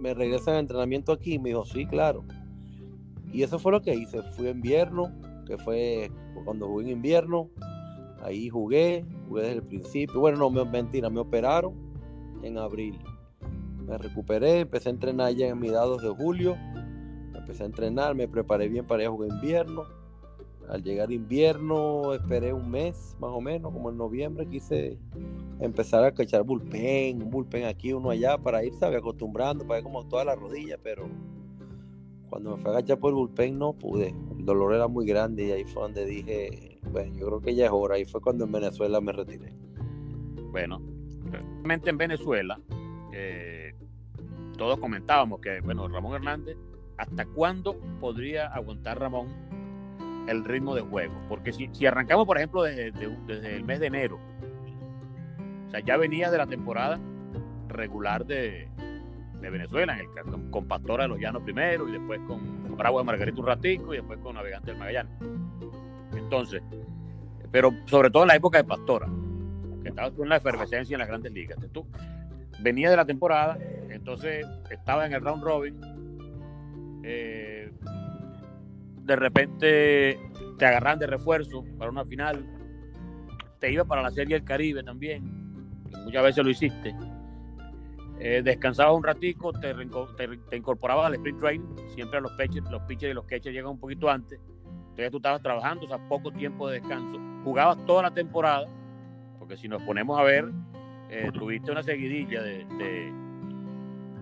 me 0.00 0.14
regresan 0.14 0.54
al 0.54 0.60
entrenamiento 0.60 1.12
aquí. 1.12 1.34
Y 1.34 1.38
me 1.38 1.50
dijo, 1.50 1.64
sí, 1.64 1.86
claro. 1.86 2.24
Y 3.32 3.42
eso 3.42 3.58
fue 3.58 3.72
lo 3.72 3.82
que 3.82 3.94
hice. 3.94 4.22
Fui 4.34 4.46
a 4.46 4.50
invierno, 4.50 5.12
que 5.46 5.58
fue 5.58 6.10
cuando 6.44 6.66
jugué 6.66 6.84
en 6.86 6.90
invierno. 6.90 7.50
Ahí 8.22 8.48
jugué, 8.48 9.04
jugué 9.28 9.42
desde 9.42 9.56
el 9.56 9.62
principio. 9.62 10.20
Bueno, 10.20 10.38
no, 10.38 10.64
mentira, 10.64 11.08
me 11.08 11.20
operaron 11.20 11.74
en 12.42 12.58
abril. 12.58 12.98
Me 13.86 13.96
recuperé, 13.96 14.60
empecé 14.60 14.88
a 14.88 14.92
entrenar 14.92 15.32
ya 15.34 15.48
en 15.48 15.58
mediados 15.58 16.02
de 16.02 16.08
julio. 16.08 16.56
Empecé 17.34 17.62
a 17.62 17.66
entrenar, 17.66 18.14
me 18.14 18.28
preparé 18.28 18.68
bien 18.68 18.86
para 18.86 19.02
ir 19.02 19.08
a 19.08 19.12
jugar 19.12 19.30
invierno 19.30 19.84
al 20.68 20.82
llegar 20.82 21.10
invierno 21.10 22.12
esperé 22.14 22.52
un 22.52 22.70
mes 22.70 23.16
más 23.18 23.30
o 23.30 23.40
menos, 23.40 23.72
como 23.72 23.90
en 23.90 23.96
noviembre 23.96 24.46
quise 24.46 24.98
empezar 25.60 26.04
a 26.04 26.12
cachar 26.12 26.42
bullpen, 26.42 27.22
un 27.22 27.30
bullpen 27.30 27.64
aquí, 27.64 27.92
uno 27.92 28.10
allá, 28.10 28.38
para 28.38 28.64
ir, 28.64 28.72
¿sabes? 28.74 28.98
Acostumbrando, 28.98 29.66
para 29.66 29.80
ir 29.80 29.84
como 29.84 30.06
toda 30.06 30.24
la 30.24 30.34
rodilla, 30.34 30.78
pero 30.82 31.08
cuando 32.28 32.56
me 32.56 32.62
fui 32.62 32.70
a 32.70 32.74
agachar 32.74 32.98
por 32.98 33.10
el 33.10 33.16
bullpen 33.16 33.58
no 33.58 33.72
pude, 33.72 34.14
el 34.38 34.44
dolor 34.44 34.74
era 34.74 34.86
muy 34.88 35.06
grande 35.06 35.46
y 35.46 35.50
ahí 35.52 35.64
fue 35.64 35.82
donde 35.82 36.04
dije, 36.04 36.78
bueno, 36.92 37.14
yo 37.16 37.26
creo 37.26 37.40
que 37.40 37.54
ya 37.54 37.66
es 37.66 37.72
hora, 37.72 37.96
ahí 37.96 38.04
fue 38.04 38.20
cuando 38.20 38.44
en 38.44 38.52
Venezuela 38.52 39.00
me 39.00 39.12
retiré. 39.12 39.52
Bueno, 40.50 40.80
realmente 41.30 41.90
en 41.90 41.98
Venezuela 41.98 42.60
eh, 43.12 43.74
todos 44.56 44.78
comentábamos 44.78 45.40
que, 45.40 45.60
bueno, 45.60 45.88
Ramón 45.88 46.14
Hernández, 46.14 46.56
¿hasta 46.96 47.26
cuándo 47.26 47.76
podría 48.00 48.46
aguantar 48.46 48.98
Ramón 48.98 49.28
el 50.28 50.44
ritmo 50.44 50.74
de 50.74 50.82
juego. 50.82 51.14
Porque 51.28 51.52
si, 51.52 51.68
si 51.72 51.86
arrancamos, 51.86 52.26
por 52.26 52.36
ejemplo, 52.36 52.62
desde, 52.62 52.92
desde, 53.26 53.56
el 53.56 53.64
mes 53.64 53.80
de 53.80 53.86
enero, 53.86 54.18
o 55.68 55.70
sea, 55.70 55.80
ya 55.80 55.96
venía 55.98 56.30
de 56.30 56.38
la 56.38 56.46
temporada 56.46 56.98
regular 57.68 58.24
de, 58.24 58.68
de 59.40 59.50
Venezuela, 59.50 59.94
en 59.94 60.00
el, 60.00 60.24
con, 60.24 60.50
con, 60.50 60.66
Pastora 60.66 61.04
de 61.04 61.08
los 61.10 61.20
Llanos 61.20 61.42
primero, 61.42 61.88
y 61.88 61.92
después 61.92 62.20
con, 62.26 62.76
Bravo 62.76 62.98
de 62.98 63.04
Margarita 63.04 63.40
un 63.40 63.46
ratico, 63.46 63.92
y 63.92 63.98
después 63.98 64.18
con 64.20 64.34
Navegante 64.34 64.70
del 64.70 64.78
Magallanes. 64.78 65.12
Entonces, 66.16 66.62
pero 67.50 67.72
sobre 67.86 68.10
todo 68.10 68.22
en 68.22 68.28
la 68.28 68.36
época 68.36 68.58
de 68.58 68.64
Pastora, 68.64 69.08
que 69.82 69.90
estaba 69.90 70.08
en 70.08 70.28
la 70.28 70.36
efervescencia 70.36 70.94
en 70.94 71.00
las 71.00 71.08
grandes 71.08 71.32
ligas. 71.32 71.58
Tú 71.72 71.86
venía 72.60 72.88
de 72.90 72.96
la 72.96 73.04
temporada, 73.04 73.58
entonces 73.90 74.46
estaba 74.70 75.06
en 75.06 75.12
el 75.12 75.20
round 75.20 75.42
robin, 75.42 75.80
eh, 77.04 77.70
de 79.02 79.16
repente 79.16 80.20
te 80.58 80.66
agarran 80.66 80.98
de 80.98 81.06
refuerzo 81.06 81.64
para 81.78 81.90
una 81.90 82.04
final, 82.04 82.44
te 83.58 83.70
iba 83.72 83.84
para 83.84 84.02
la 84.02 84.10
Serie 84.10 84.36
del 84.36 84.44
Caribe 84.44 84.82
también, 84.82 85.37
muchas 86.04 86.22
veces 86.22 86.44
lo 86.44 86.50
hiciste. 86.50 86.94
Eh, 88.20 88.42
descansabas 88.42 88.96
un 88.96 89.04
ratico, 89.04 89.52
te, 89.52 89.74
te, 90.50 90.56
incorporabas 90.56 91.06
al 91.06 91.14
sprint 91.14 91.38
training, 91.38 91.76
siempre 91.94 92.20
los 92.20 92.32
pitchers, 92.32 92.68
los 92.68 92.82
pitchers 92.82 93.12
y 93.12 93.14
los 93.14 93.24
catchers 93.24 93.54
llegan 93.54 93.70
un 93.70 93.78
poquito 93.78 94.10
antes, 94.10 94.40
entonces 94.98 95.12
tú 95.12 95.18
estabas 95.18 95.40
trabajando, 95.40 95.84
o 95.84 95.88
sea, 95.88 95.98
poco 96.08 96.32
tiempo 96.32 96.68
de 96.68 96.80
descanso, 96.80 97.16
jugabas 97.44 97.78
toda 97.86 98.02
la 98.02 98.10
temporada, 98.10 98.66
porque 99.38 99.56
si 99.56 99.68
nos 99.68 99.80
ponemos 99.84 100.18
a 100.18 100.24
ver, 100.24 100.50
eh, 101.10 101.30
tuviste 101.32 101.70
una 101.70 101.84
seguidilla 101.84 102.42
de, 102.42 102.64
de, 102.64 103.12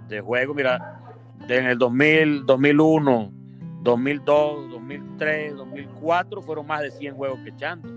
de 0.09 0.21
juego, 0.21 0.53
mira, 0.53 1.01
en 1.49 1.67
el 1.67 1.79
2000, 1.79 2.45
2001, 2.45 3.33
2002, 3.83 4.71
2003, 4.71 5.57
2004 5.57 6.43
fueron 6.43 6.67
más 6.67 6.83
de 6.83 6.91
100 6.91 7.15
juegos 7.15 7.41
que 7.41 7.51
echando. 7.51 7.89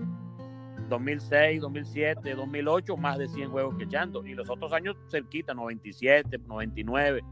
2006, 0.90 1.60
2007, 1.62 2.34
2008 2.34 2.96
más 2.98 3.16
de 3.16 3.28
100 3.28 3.50
juegos 3.50 3.76
que 3.76 3.84
echando. 3.84 4.26
Y 4.26 4.34
los 4.34 4.50
otros 4.50 4.72
años 4.74 4.96
cerquita, 5.10 5.54
97, 5.54 6.38
99. 6.46 7.22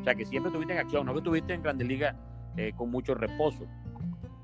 O 0.00 0.04
sea 0.04 0.14
que 0.14 0.24
siempre 0.24 0.50
tuviste 0.50 0.72
en 0.72 0.78
acción, 0.78 1.04
no 1.04 1.14
que 1.14 1.20
tuviste 1.20 1.52
en 1.52 1.62
Grandes 1.62 1.86
Ligas 1.86 2.16
eh, 2.56 2.72
con 2.74 2.90
mucho 2.90 3.14
reposo. 3.14 3.66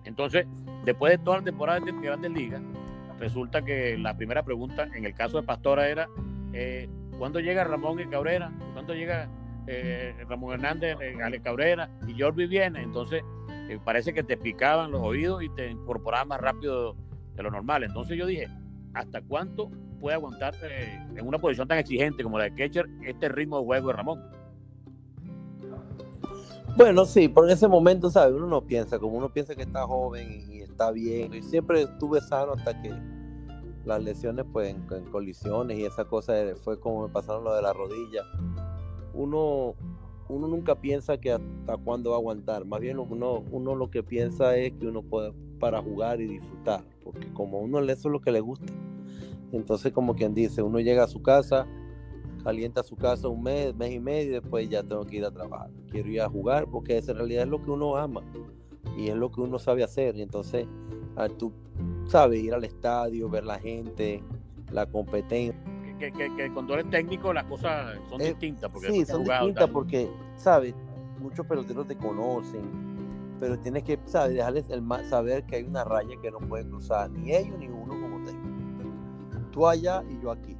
Entonces, 0.05 0.47
después 0.85 1.17
de 1.17 1.25
toda 1.25 1.39
la 1.39 1.45
temporada 1.45 1.81
de 1.81 1.93
Grandes 1.93 2.31
Ligas, 2.33 2.61
resulta 3.19 3.63
que 3.63 3.97
la 3.97 4.15
primera 4.17 4.43
pregunta 4.43 4.89
en 4.95 5.07
el 5.07 5.15
caso 5.15 5.41
de 5.41 5.47
Pastora 5.47 5.89
era, 5.89 6.09
eh, 6.53 6.91
¿cuándo 7.19 7.41
llega 7.41 7.65
Ramón 7.65 8.01
y 8.01 8.07
Cabrera? 8.07 8.53
¿Cuándo 8.75 8.93
llega 8.95 9.31
eh, 9.67 10.15
Ramón 10.29 10.53
Hernández, 10.53 10.99
Ale 11.23 11.41
Cabrera 11.41 11.89
y 12.07 12.21
Jordi 12.21 12.47
viene? 12.47 12.83
Entonces, 12.83 13.23
parece 13.85 14.13
que 14.13 14.23
te 14.23 14.37
picaban 14.37 14.91
los 14.91 15.01
oídos 15.01 15.43
y 15.43 15.49
te 15.49 15.71
incorporaban 15.71 16.29
más 16.29 16.41
rápido 16.41 16.97
de 17.35 17.43
lo 17.43 17.51
normal. 17.51 17.85
Entonces 17.85 18.17
yo 18.19 18.27
dije, 18.27 18.49
¿hasta 18.95 19.21
cuánto 19.23 19.71
puede 20.01 20.15
aguantar 20.15 20.55
eh, 20.63 20.99
en 21.17 21.27
una 21.27 21.39
posición 21.39 21.69
tan 21.69 21.79
exigente 21.79 22.23
como 22.23 22.39
la 22.39 22.45
de 22.45 22.55
Ketcher 22.55 22.89
este 23.05 23.29
ritmo 23.29 23.59
de 23.59 23.65
juego 23.65 23.89
de 23.89 23.93
Ramón? 23.95 24.23
Bueno, 26.77 27.05
sí, 27.05 27.29
por 27.29 27.49
ese 27.49 27.69
momento, 27.69 28.11
¿sabes? 28.11 28.35
Uno 28.35 28.47
no 28.47 28.63
piensa, 28.63 28.99
como 28.99 29.17
uno 29.17 29.33
piensa 29.33 29.55
que 29.55 29.63
está 29.63 29.87
joven 29.87 30.45
y 30.51 30.61
está 30.61 30.91
bien, 30.91 31.33
y 31.33 31.43
siempre 31.43 31.83
estuve 31.83 32.21
sano 32.21 32.55
hasta 32.55 32.81
que 32.83 32.93
las 33.85 34.03
lesiones, 34.03 34.45
pues, 34.53 34.75
en, 34.75 35.05
colisiones 35.11 35.79
y 35.79 35.85
esa 35.85 36.05
cosa 36.05 36.35
fue 36.57 36.81
como 36.81 37.07
me 37.07 37.13
pasaron 37.13 37.45
lo 37.45 37.55
de 37.55 37.63
la 37.63 37.73
rodilla. 37.73 38.23
Uno, 39.13 39.75
uno 40.29 40.49
nunca 40.49 40.75
piensa 40.81 41.19
que 41.19 41.33
hasta 41.33 41.77
cuándo 41.77 42.11
va 42.11 42.17
a 42.17 42.19
aguantar, 42.19 42.65
más 42.65 42.81
bien 42.81 42.99
uno, 42.99 43.45
uno 43.53 43.77
lo 43.77 43.91
que 43.91 44.03
piensa 44.03 44.57
es 44.57 44.73
que 44.73 44.89
uno 44.89 45.03
puede 45.03 45.33
para 45.61 45.81
jugar 45.81 46.21
y 46.21 46.27
disfrutar, 46.27 46.83
porque 47.05 47.33
como 47.33 47.61
uno 47.61 47.79
eso 47.81 48.09
es 48.09 48.13
lo 48.13 48.21
que 48.21 48.33
le 48.33 48.41
gusta. 48.41 48.73
Entonces, 49.57 49.93
como 49.93 50.15
quien 50.15 50.35
dice, 50.35 50.63
uno 50.63 50.81
llega 50.81 51.05
a 51.05 51.09
su 51.09 51.23
casa, 51.23 51.67
calienta 52.43 52.83
su 52.83 52.97
casa 52.97 53.29
un 53.29 53.43
mes, 53.43 53.75
mes 53.75 53.93
y 53.93 54.01
medio, 54.01 54.31
y 54.31 54.41
después 54.41 54.69
ya 54.69 54.83
tengo 54.83 55.05
que 55.05 55.17
ir 55.17 55.25
a 55.25 55.31
trabajar. 55.31 55.71
Quiero 55.91 56.09
ir 56.09 56.21
a 56.21 56.29
jugar 56.29 56.67
porque 56.71 56.99
en 56.99 57.17
realidad 57.17 57.45
es 57.45 57.49
lo 57.49 57.63
que 57.63 57.71
uno 57.71 57.97
ama 57.97 58.23
y 58.97 59.09
es 59.09 59.17
lo 59.17 59.31
que 59.31 59.41
uno 59.41 59.59
sabe 59.59 59.85
hacer. 59.85 60.17
Y 60.17 60.23
entonces, 60.23 60.67
tú 61.39 61.53
sabes 62.07 62.43
ir 62.43 62.53
al 62.53 62.65
estadio, 62.65 63.29
ver 63.29 63.45
la 63.45 63.59
gente, 63.59 64.23
la 64.73 64.87
competencia 64.87 65.55
que, 65.99 66.13
que, 66.13 66.37
que 66.37 66.53
cuando 66.53 66.75
eres 66.75 66.91
técnico 66.91 67.33
las 67.33 67.45
cosas 67.45 67.99
son 68.09 68.21
eh, 68.21 68.29
distintas. 68.29 68.71
Porque 68.71 68.91
sí, 68.91 69.05
son 69.05 69.25
distintas 69.25 69.71
porque, 69.71 70.11
¿sabes? 70.37 70.75
Muchos 71.21 71.47
peloteros 71.47 71.87
te 71.87 71.97
conocen, 71.97 73.37
pero 73.41 73.59
tienes 73.59 73.85
que, 73.85 73.99
¿sabes? 74.05 74.35
Dejarles 74.35 74.69
el, 74.71 74.83
saber 75.09 75.45
que 75.45 75.57
hay 75.57 75.63
una 75.63 75.85
raya 75.85 76.17
que 76.21 76.31
no 76.31 76.39
pueden 76.41 76.69
cruzar, 76.69 77.11
ni 77.11 77.35
ellos 77.35 77.59
ni. 77.59 77.74
Tú 79.55 79.69
allá 79.69 80.03
y 80.11 80.21
yo 80.21 80.33
aquí. 80.33 80.57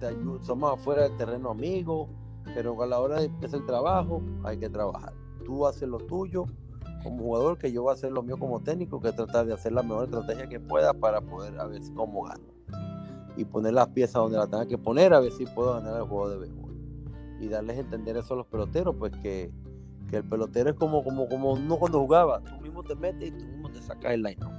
Te 0.00 0.10
somos 0.42 0.74
afuera 0.74 1.04
del 1.04 1.16
terreno 1.16 1.50
amigos, 1.50 2.08
pero 2.54 2.82
a 2.82 2.86
la 2.86 2.98
hora 2.98 3.20
de 3.20 3.26
empezar 3.26 3.60
el 3.60 3.66
trabajo 3.66 4.20
hay 4.42 4.58
que 4.58 4.68
trabajar. 4.68 5.14
Tú 5.44 5.64
haces 5.64 5.88
lo 5.88 5.98
tuyo 5.98 6.44
como 7.04 7.18
jugador, 7.18 7.56
que 7.56 7.70
yo 7.70 7.82
voy 7.82 7.92
a 7.92 7.94
hacer 7.94 8.10
lo 8.10 8.24
mío 8.24 8.36
como 8.36 8.60
técnico, 8.60 9.00
que 9.00 9.12
tratar 9.12 9.46
de 9.46 9.54
hacer 9.54 9.72
la 9.72 9.84
mejor 9.84 10.06
estrategia 10.06 10.48
que 10.48 10.58
pueda 10.58 10.92
para 10.92 11.20
poder 11.20 11.58
a 11.60 11.66
ver 11.66 11.80
cómo 11.94 12.24
gano 12.24 12.56
y 13.36 13.44
poner 13.44 13.74
las 13.74 13.88
piezas 13.88 14.14
donde 14.14 14.38
las 14.38 14.50
tenga 14.50 14.66
que 14.66 14.76
poner 14.76 15.14
a 15.14 15.20
ver 15.20 15.30
si 15.30 15.46
puedo 15.46 15.74
ganar 15.74 16.00
el 16.00 16.08
juego 16.08 16.28
de 16.28 16.38
béisbol. 16.38 16.74
Y 17.40 17.46
darles 17.46 17.76
a 17.76 17.80
entender 17.80 18.16
eso 18.16 18.34
a 18.34 18.38
los 18.38 18.46
peloteros, 18.46 18.96
pues 18.98 19.12
que, 19.22 19.52
que 20.10 20.16
el 20.16 20.24
pelotero 20.24 20.70
es 20.70 20.76
como, 20.76 21.04
como, 21.04 21.28
como 21.28 21.52
uno 21.52 21.76
cuando 21.76 22.00
jugaba, 22.00 22.42
tú 22.42 22.60
mismo 22.60 22.82
te 22.82 22.96
metes 22.96 23.28
y 23.28 23.32
tú 23.32 23.44
mismo 23.44 23.70
te 23.70 23.80
sacas 23.82 24.14
el 24.14 24.22
line. 24.24 24.55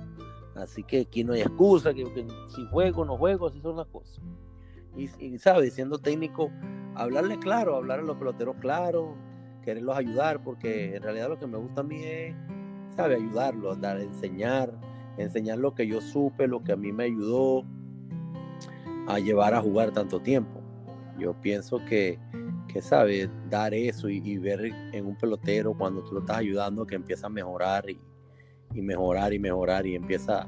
Así 0.57 0.83
que 0.83 1.01
aquí 1.01 1.23
no 1.23 1.33
hay 1.33 1.41
excusa, 1.41 1.93
que, 1.93 2.05
si 2.55 2.65
juego 2.67 3.05
no 3.05 3.17
juego, 3.17 3.47
así 3.47 3.61
son 3.61 3.77
las 3.77 3.87
cosas. 3.87 4.19
Y, 4.95 5.09
y 5.23 5.37
¿sabes? 5.37 5.73
Siendo 5.73 5.99
técnico, 5.99 6.51
hablarle 6.95 7.37
claro, 7.39 7.75
hablar 7.75 7.99
a 7.99 8.03
los 8.03 8.17
peloteros 8.17 8.55
claro, 8.59 9.15
quererlos 9.61 9.97
ayudar, 9.97 10.43
porque 10.43 10.95
en 10.95 11.03
realidad 11.03 11.29
lo 11.29 11.37
que 11.37 11.45
me 11.45 11.57
gusta 11.57 11.81
a 11.81 11.83
mí 11.83 12.01
es, 12.03 12.35
¿sabe? 12.95 13.15
Ayudarlos, 13.15 13.79
dar, 13.79 13.99
enseñar, 13.99 14.73
enseñar 15.17 15.57
lo 15.57 15.75
que 15.75 15.85
yo 15.85 16.01
supe, 16.01 16.47
lo 16.47 16.63
que 16.63 16.71
a 16.71 16.75
mí 16.75 16.91
me 16.91 17.03
ayudó 17.03 17.63
a 19.07 19.19
llevar 19.19 19.53
a 19.53 19.61
jugar 19.61 19.91
tanto 19.91 20.19
tiempo. 20.19 20.61
Yo 21.19 21.33
pienso 21.41 21.79
que, 21.85 22.19
que 22.67 22.81
sabe, 22.81 23.29
dar 23.49 23.73
eso 23.73 24.09
y, 24.09 24.37
ver 24.37 24.71
en 24.93 25.05
un 25.05 25.15
pelotero 25.15 25.73
cuando 25.73 26.03
tú 26.03 26.13
lo 26.13 26.19
estás 26.21 26.37
ayudando 26.37 26.85
que 26.85 26.95
empieza 26.95 27.27
a 27.27 27.29
mejorar 27.29 27.89
y, 27.89 27.99
y 28.73 28.81
mejorar 28.81 29.33
y 29.33 29.39
mejorar 29.39 29.85
y 29.85 29.95
empieza 29.95 30.47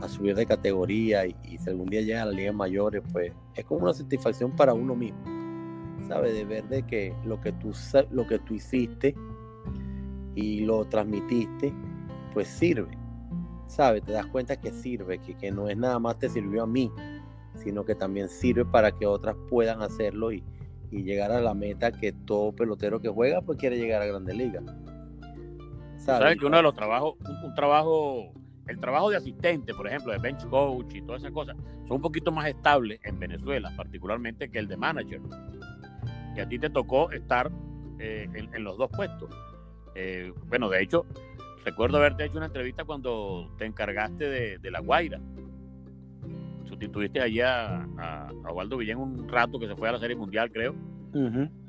a 0.00 0.08
subir 0.08 0.34
de 0.34 0.46
categoría 0.46 1.26
y, 1.26 1.36
y, 1.44 1.58
si 1.58 1.70
algún 1.70 1.86
día 1.86 2.02
llega 2.02 2.22
a 2.22 2.26
la 2.26 2.32
liga 2.32 2.52
mayores, 2.52 3.02
pues 3.12 3.32
es 3.54 3.64
como 3.64 3.84
una 3.84 3.94
satisfacción 3.94 4.50
para 4.50 4.74
uno 4.74 4.94
mismo. 4.94 5.34
¿sabe? 6.08 6.32
De 6.32 6.44
ver 6.44 6.68
de 6.68 6.82
que 6.84 7.14
lo 7.24 7.40
que 7.40 7.52
tú, 7.52 7.72
lo 8.10 8.26
que 8.26 8.38
tú 8.38 8.54
hiciste 8.54 9.14
y 10.34 10.60
lo 10.60 10.84
transmitiste, 10.86 11.72
pues 12.32 12.48
sirve, 12.48 12.96
¿sabe? 13.66 14.00
Te 14.00 14.12
das 14.12 14.26
cuenta 14.26 14.56
que 14.56 14.72
sirve, 14.72 15.18
que, 15.18 15.34
que 15.34 15.50
no 15.50 15.68
es 15.68 15.76
nada 15.76 15.98
más 15.98 16.18
te 16.18 16.28
sirvió 16.28 16.64
a 16.64 16.66
mí, 16.66 16.90
sino 17.56 17.84
que 17.84 17.94
también 17.94 18.28
sirve 18.28 18.64
para 18.64 18.92
que 18.92 19.06
otras 19.06 19.36
puedan 19.48 19.82
hacerlo 19.82 20.32
y, 20.32 20.42
y 20.90 21.02
llegar 21.02 21.30
a 21.30 21.40
la 21.40 21.54
meta 21.54 21.92
que 21.92 22.12
todo 22.12 22.52
pelotero 22.52 23.00
que 23.00 23.08
juega, 23.08 23.42
pues 23.42 23.58
quiere 23.58 23.78
llegar 23.78 24.02
a 24.02 24.06
Grandes 24.06 24.36
Ligas. 24.36 24.64
¿Sabes? 26.04 26.38
que 26.38 26.46
uno 26.46 26.58
de 26.58 26.62
los 26.62 26.74
trabajos, 26.74 27.14
un, 27.42 27.54
trabajo, 27.54 28.32
el 28.66 28.78
trabajo 28.78 29.10
de 29.10 29.16
asistente, 29.16 29.74
por 29.74 29.86
ejemplo, 29.86 30.12
de 30.12 30.18
bench 30.18 30.46
coach 30.48 30.94
y 30.94 31.02
todas 31.02 31.22
esas 31.22 31.32
cosas, 31.32 31.56
son 31.86 31.96
un 31.96 32.02
poquito 32.02 32.30
más 32.30 32.46
estables 32.46 33.00
en 33.04 33.18
Venezuela, 33.18 33.72
particularmente 33.76 34.50
que 34.50 34.58
el 34.58 34.68
de 34.68 34.76
manager 34.76 35.20
que 36.34 36.42
a 36.42 36.48
ti 36.48 36.58
te 36.58 36.68
tocó 36.68 37.10
estar 37.12 37.50
eh, 37.98 38.28
en, 38.34 38.64
los 38.64 38.76
dos 38.76 38.90
puestos. 38.90 39.30
Eh, 39.94 40.32
bueno, 40.48 40.68
de 40.68 40.82
hecho, 40.82 41.06
recuerdo 41.64 41.98
haberte 41.98 42.24
hecho 42.24 42.36
una 42.36 42.46
entrevista 42.46 42.84
cuando 42.84 43.54
te 43.56 43.64
encargaste 43.64 44.58
de, 44.58 44.70
La 44.70 44.80
Guaira. 44.80 45.20
Sustituiste 46.64 47.20
allí 47.20 47.40
a, 47.40 47.84
a, 47.96 48.32
Waldo 48.52 48.76
Villén 48.76 48.98
un 48.98 49.28
rato 49.28 49.58
que 49.58 49.68
se 49.68 49.76
fue 49.76 49.88
a 49.88 49.92
la 49.92 49.98
Serie 49.98 50.16
Mundial, 50.16 50.50
creo. 50.50 50.74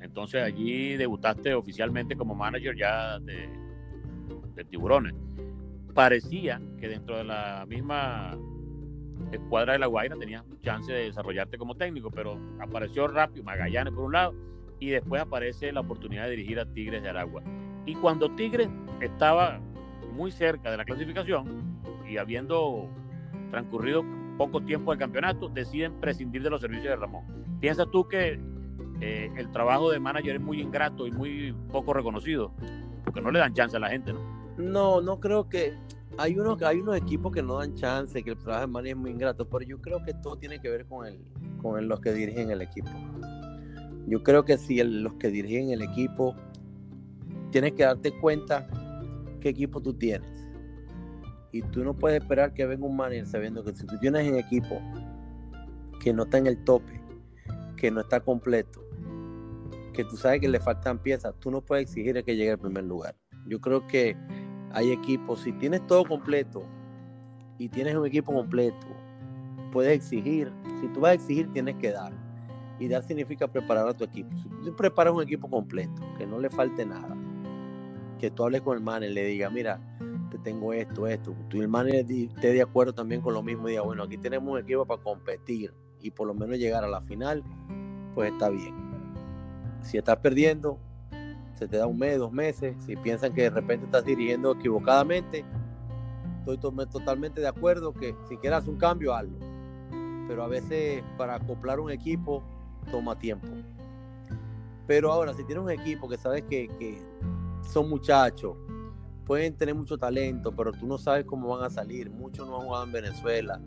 Entonces 0.02 0.42
allí 0.42 0.98
debutaste 0.98 1.54
oficialmente 1.54 2.16
como 2.16 2.34
manager 2.34 2.76
ya 2.76 3.20
de, 3.20 3.48
de 4.56 4.66
Tiburones. 4.66 5.14
Parecía 5.94 6.62
que 6.80 6.88
dentro 6.88 7.18
de 7.18 7.24
la 7.24 7.66
misma 7.68 8.38
escuadra 9.32 9.74
de 9.74 9.80
La 9.80 9.88
Guaira 9.88 10.16
tenías 10.18 10.44
chance 10.62 10.92
de 10.92 11.06
desarrollarte 11.06 11.58
como 11.58 11.76
técnico, 11.76 12.12
pero 12.12 12.40
apareció 12.60 13.08
rápido 13.08 13.44
Magallanes 13.44 13.94
por 13.94 14.06
un 14.06 14.14
lado 14.14 14.34
y 14.80 14.90
después 14.90 15.22
aparece 15.22 15.72
la 15.72 15.82
oportunidad 15.82 16.26
de 16.26 16.32
dirigir 16.32 16.60
a 16.60 16.66
Tigres 16.66 17.02
de 17.02 17.10
Aragua. 17.10 17.44
Y 17.86 17.96
cuando 17.96 18.30
Tigres 18.36 18.70
estaba 19.02 19.60
muy 20.14 20.32
cerca 20.32 20.72
de 20.72 20.78
la 20.78 20.86
clasificación 20.86 21.82
y 22.08 22.18
habiendo 22.18 22.90
transcurrido 23.52 24.04
poco 24.38 24.62
tiempo 24.62 24.92
del 24.92 25.00
campeonato, 25.00 25.50
deciden 25.50 25.94
prescindir 26.00 26.44
de 26.44 26.50
los 26.50 26.62
servicios 26.62 26.90
de 26.90 26.96
Ramón. 26.96 27.24
¿Piensas 27.60 27.90
tú 27.92 28.08
que 28.08 28.40
eh, 29.02 29.32
el 29.38 29.52
trabajo 29.52 29.92
de 29.92 30.00
manager 30.00 30.36
es 30.36 30.42
muy 30.42 30.62
ingrato 30.62 31.08
y 31.08 31.12
muy 31.12 31.56
poco 31.72 31.94
reconocido? 31.94 32.54
Porque 33.06 33.22
no 33.22 33.32
le 33.32 33.40
dan 33.40 33.54
chance 33.54 33.78
a 33.78 33.80
la 33.80 33.90
gente, 33.90 34.12
¿no? 34.12 34.35
No, 34.58 35.02
no 35.02 35.20
creo 35.20 35.50
que... 35.50 35.74
Hay 36.18 36.40
unos, 36.40 36.62
hay 36.62 36.80
unos 36.80 36.96
equipos 36.96 37.34
que 37.34 37.44
no 37.44 37.58
dan 37.58 37.76
chance, 37.76 38.24
que 38.24 38.32
el 38.32 38.38
trabajo 38.38 38.62
de 38.62 38.68
manager 38.68 38.96
es 38.96 39.02
muy 39.02 39.12
ingrato, 39.12 39.50
pero 39.50 39.66
yo 39.66 39.82
creo 39.82 40.02
que 40.06 40.14
todo 40.14 40.38
tiene 40.38 40.62
que 40.62 40.70
ver 40.70 40.86
con, 40.86 41.06
el, 41.06 41.20
con 41.62 41.86
los 41.90 42.00
que 42.00 42.14
dirigen 42.14 42.52
el 42.52 42.62
equipo. 42.62 42.90
Yo 44.08 44.24
creo 44.24 44.46
que 44.46 44.58
si 44.58 44.82
los 44.82 45.14
que 45.16 45.28
dirigen 45.30 45.72
el 45.72 45.82
equipo, 45.82 46.34
tienes 47.52 47.74
que 47.74 47.84
darte 47.84 48.18
cuenta 48.20 48.68
qué 49.42 49.50
equipo 49.50 49.82
tú 49.82 49.94
tienes. 49.94 50.30
Y 51.52 51.64
tú 51.64 51.84
no 51.84 51.94
puedes 51.94 52.22
esperar 52.22 52.54
que 52.54 52.66
venga 52.66 52.86
un 52.86 52.96
manager 52.96 53.26
sabiendo 53.26 53.64
que 53.64 53.76
si 53.76 53.86
tú 53.86 53.98
tienes 54.00 54.30
un 54.30 54.38
equipo 54.38 54.80
que 56.00 56.14
no 56.14 56.24
está 56.24 56.38
en 56.38 56.48
el 56.48 56.64
tope, 56.64 57.02
que 57.76 57.92
no 57.92 58.02
está 58.02 58.20
completo, 58.20 58.86
que 59.94 60.04
tú 60.04 60.18
sabes 60.18 60.40
que 60.40 60.48
le 60.48 60.60
faltan 60.60 61.00
piezas, 61.00 61.34
tú 61.40 61.52
no 61.52 61.62
puedes 61.62 61.84
exigir 61.84 62.24
que 62.24 62.36
llegue 62.36 62.52
al 62.52 62.60
primer 62.60 62.84
lugar. 62.84 63.16
Yo 63.48 63.60
creo 63.60 63.86
que 63.88 64.16
hay 64.76 64.92
equipos, 64.92 65.40
si 65.40 65.54
tienes 65.54 65.88
todo 65.88 66.04
completo 66.04 66.64
y 67.58 67.70
tienes 67.70 67.96
un 67.96 68.06
equipo 68.06 68.34
completo, 68.34 68.88
puedes 69.72 69.94
exigir. 69.94 70.52
Si 70.82 70.88
tú 70.90 71.00
vas 71.00 71.12
a 71.12 71.14
exigir, 71.14 71.52
tienes 71.54 71.76
que 71.78 71.92
dar. 71.92 72.12
Y 72.78 72.90
dar 72.90 73.02
significa 73.02 73.48
preparar 73.48 73.88
a 73.88 73.94
tu 73.94 74.04
equipo. 74.04 74.30
Si 74.38 74.50
tú 74.66 74.76
preparas 74.76 75.14
un 75.14 75.24
equipo 75.24 75.50
completo, 75.50 76.02
que 76.18 76.28
no 76.28 76.40
le 76.40 76.50
falte 76.50 76.86
nada, 76.86 77.16
que 78.20 78.30
tú 78.30 78.44
hables 78.44 78.62
con 78.62 78.76
el 78.78 78.84
manager, 78.84 79.14
le 79.14 79.26
diga, 79.26 79.50
mira, 79.50 79.80
te 80.30 80.38
tengo 80.40 80.74
esto, 80.74 81.08
esto, 81.08 81.34
el 81.54 81.70
manager 81.70 82.06
esté 82.12 82.52
de 82.52 82.62
acuerdo 82.62 82.94
también 82.94 83.22
con 83.22 83.34
lo 83.34 83.42
mismo 83.42 83.70
y 83.70 83.72
diga, 83.72 83.84
bueno, 83.84 84.04
aquí 84.04 84.18
tenemos 84.18 84.52
un 84.52 84.60
equipo 84.60 84.86
para 84.86 85.02
competir 85.02 85.74
y 86.02 86.12
por 86.12 86.28
lo 86.28 86.34
menos 86.34 86.58
llegar 86.58 86.84
a 86.84 86.90
la 86.90 87.00
final, 87.00 87.44
pues 88.14 88.34
está 88.34 88.50
bien. 88.50 88.76
Si 89.82 89.98
estás 89.98 90.18
perdiendo, 90.18 90.78
se 91.56 91.68
te 91.68 91.78
da 91.78 91.88
un 91.88 91.98
mes, 91.98 92.20
dos 92.20 92.32
meses, 92.32 92.76
si 92.86 92.96
piensan 92.96 93.34
que 93.34 93.44
de 93.44 93.50
repente 93.50 93.86
estás 93.86 94.06
dirigiendo 94.06 94.52
equivocadamente, 94.52 95.46
estoy 96.40 96.58
totalmente 96.58 97.42
de 97.42 97.48
acuerdo 97.48 97.94
que 97.94 98.16
si 98.28 98.38
quieras 98.38 98.68
un 98.68 98.78
cambio, 98.78 99.14
hazlo. 99.14 99.38
Pero 100.28 100.44
a 100.44 100.48
veces 100.48 101.04
para 101.18 101.36
acoplar 101.36 101.80
un 101.80 101.92
equipo 101.92 102.44
toma 102.92 103.18
tiempo. 103.18 103.48
Pero 104.86 105.12
ahora, 105.12 105.34
si 105.34 105.44
tienes 105.44 105.64
un 105.64 105.72
equipo 105.72 106.08
que 106.08 106.18
sabes 106.18 106.44
que, 106.44 107.02
son 107.72 107.90
muchachos, 107.90 108.56
pueden 109.26 109.56
tener 109.56 109.74
mucho 109.74 109.98
talento, 109.98 110.52
pero 110.52 110.72
tú 110.72 110.86
no 110.86 111.00
sabes 111.00 111.26
cómo 111.26 111.56
van 111.56 111.64
a 111.64 111.70
salir. 111.70 112.12
Muchos 112.12 112.48
no 112.48 112.58
han 112.58 112.68
jugado 112.68 112.84
en 112.86 112.92
Venezuela. 112.92 113.60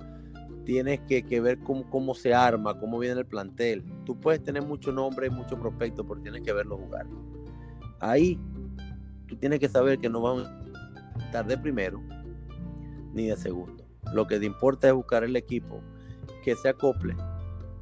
Tienes 0.64 1.00
que, 1.00 1.40
ver 1.40 1.58
cómo, 1.60 1.88
cómo, 1.90 2.14
se 2.14 2.34
arma, 2.34 2.78
cómo 2.78 2.98
viene 2.98 3.18
el 3.20 3.26
plantel. 3.26 3.82
Tú 4.04 4.20
puedes 4.20 4.42
tener 4.42 4.62
mucho 4.62 4.92
nombre 4.92 5.26
y 5.26 5.30
mucho 5.30 5.58
prospecto, 5.58 6.06
pero 6.06 6.20
tienes 6.20 6.42
que 6.42 6.52
verlo 6.52 6.76
jugar. 6.76 7.06
Ahí 8.00 8.38
tú 9.26 9.36
tienes 9.36 9.60
que 9.60 9.68
saber 9.68 9.98
que 9.98 10.08
no 10.08 10.20
van 10.20 10.44
a 10.44 11.24
estar 11.24 11.46
de 11.46 11.58
primero 11.58 12.00
ni 13.12 13.26
de 13.26 13.36
segundo. 13.36 13.84
Lo 14.12 14.26
que 14.26 14.38
te 14.38 14.46
importa 14.46 14.88
es 14.88 14.94
buscar 14.94 15.24
el 15.24 15.36
equipo 15.36 15.80
que 16.42 16.56
se 16.56 16.68
acople 16.68 17.16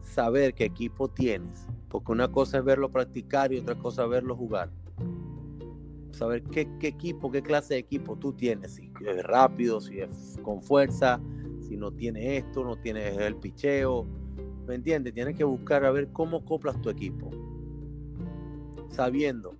saber 0.06 0.54
qué 0.54 0.64
equipo 0.64 1.08
tienes, 1.08 1.66
porque 1.88 2.12
una 2.12 2.28
cosa 2.28 2.58
es 2.58 2.64
verlo 2.64 2.90
practicar 2.90 3.52
y 3.52 3.58
otra 3.58 3.74
cosa 3.74 4.04
es 4.04 4.10
verlo 4.10 4.36
jugar. 4.36 4.70
Saber 6.12 6.42
qué, 6.44 6.66
equipo, 6.80 7.30
qué 7.30 7.42
clase 7.42 7.74
de 7.74 7.80
equipo 7.80 8.16
tú 8.16 8.32
tienes, 8.32 8.76
si 8.76 8.90
es 9.06 9.22
rápido, 9.24 9.80
si 9.80 10.00
es 10.00 10.38
con 10.42 10.62
fuerza, 10.62 11.20
si 11.60 11.76
no 11.76 11.90
tiene 11.90 12.38
esto, 12.38 12.64
no 12.64 12.76
tiene 12.76 13.14
el 13.26 13.36
picheo. 13.36 14.06
¿Me 14.66 14.76
entiendes? 14.76 15.12
Tienes 15.12 15.36
que 15.36 15.44
buscar 15.44 15.84
a 15.84 15.90
ver 15.90 16.08
cómo 16.12 16.44
coplas 16.44 16.80
tu 16.80 16.88
equipo. 16.88 17.30
Sabiendo 18.88 19.54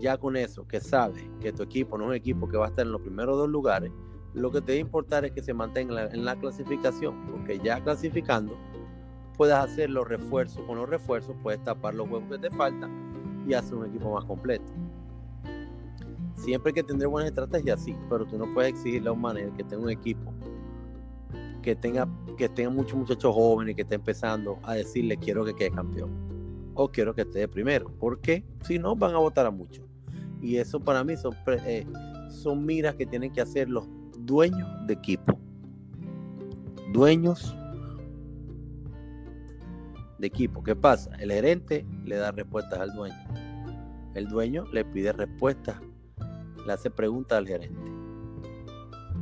ya 0.00 0.16
con 0.18 0.36
eso, 0.36 0.66
que 0.66 0.80
sabes 0.80 1.24
que 1.40 1.52
tu 1.52 1.62
equipo 1.62 1.98
no 1.98 2.04
es 2.04 2.10
un 2.10 2.16
equipo 2.16 2.48
que 2.48 2.56
va 2.56 2.66
a 2.66 2.68
estar 2.68 2.84
en 2.86 2.92
los 2.92 3.00
primeros 3.00 3.36
dos 3.36 3.48
lugares, 3.48 3.92
lo 4.34 4.50
que 4.50 4.60
te 4.60 4.72
debe 4.72 4.80
importar 4.80 5.24
es 5.24 5.32
que 5.32 5.42
se 5.42 5.54
mantenga 5.54 6.06
en 6.06 6.24
la 6.24 6.36
clasificación, 6.36 7.26
porque 7.30 7.58
ya 7.58 7.82
clasificando 7.82 8.56
puedes 9.36 9.54
hacer 9.54 9.90
los 9.90 10.06
refuerzos. 10.06 10.62
Con 10.66 10.78
los 10.78 10.88
refuerzos 10.88 11.34
puedes 11.42 11.62
tapar 11.64 11.94
los 11.94 12.08
huevos 12.08 12.28
que 12.30 12.38
te 12.38 12.50
faltan 12.50 13.44
y 13.48 13.54
hacer 13.54 13.74
un 13.74 13.86
equipo 13.86 14.12
más 14.12 14.24
completo. 14.24 14.70
Siempre 16.34 16.70
hay 16.70 16.74
que 16.74 16.82
tener 16.82 17.08
buenas 17.08 17.30
estrategias, 17.30 17.82
sí, 17.82 17.96
pero 18.08 18.26
tú 18.26 18.38
no 18.38 18.52
puedes 18.54 18.70
exigirle 18.72 19.08
a 19.08 19.12
un 19.12 19.20
manager 19.20 19.52
que 19.52 19.64
tenga 19.64 19.82
un 19.82 19.90
equipo 19.90 20.32
que 21.62 21.74
tenga, 21.74 22.08
que 22.36 22.48
tenga 22.48 22.70
muchos 22.70 22.96
muchachos 22.96 23.34
jóvenes 23.34 23.74
que 23.76 23.82
esté 23.82 23.96
empezando 23.96 24.58
a 24.62 24.74
decirle 24.74 25.16
quiero 25.16 25.44
que 25.44 25.54
quede 25.54 25.70
campeón 25.70 26.10
o 26.74 26.88
quiero 26.88 27.14
que 27.14 27.22
esté 27.22 27.40
de 27.40 27.48
primero. 27.48 27.90
porque 27.98 28.44
Si 28.62 28.78
no, 28.78 28.94
van 28.94 29.14
a 29.14 29.18
votar 29.18 29.46
a 29.46 29.50
muchos. 29.50 29.87
Y 30.40 30.56
eso 30.56 30.80
para 30.80 31.02
mí 31.04 31.16
son, 31.16 31.34
eh, 31.66 31.86
son 32.28 32.64
miras 32.64 32.94
que 32.94 33.06
tienen 33.06 33.32
que 33.32 33.40
hacer 33.40 33.68
los 33.68 33.88
dueños 34.20 34.68
de 34.86 34.94
equipo. 34.94 35.38
Dueños 36.92 37.54
de 40.18 40.26
equipo. 40.26 40.62
¿Qué 40.62 40.76
pasa? 40.76 41.10
El 41.18 41.32
gerente 41.32 41.86
le 42.04 42.16
da 42.16 42.32
respuestas 42.32 42.78
al 42.78 42.92
dueño. 42.92 43.16
El 44.14 44.28
dueño 44.28 44.64
le 44.72 44.84
pide 44.84 45.12
respuestas, 45.12 45.76
le 46.66 46.72
hace 46.72 46.90
preguntas 46.90 47.38
al 47.38 47.46
gerente. 47.46 47.92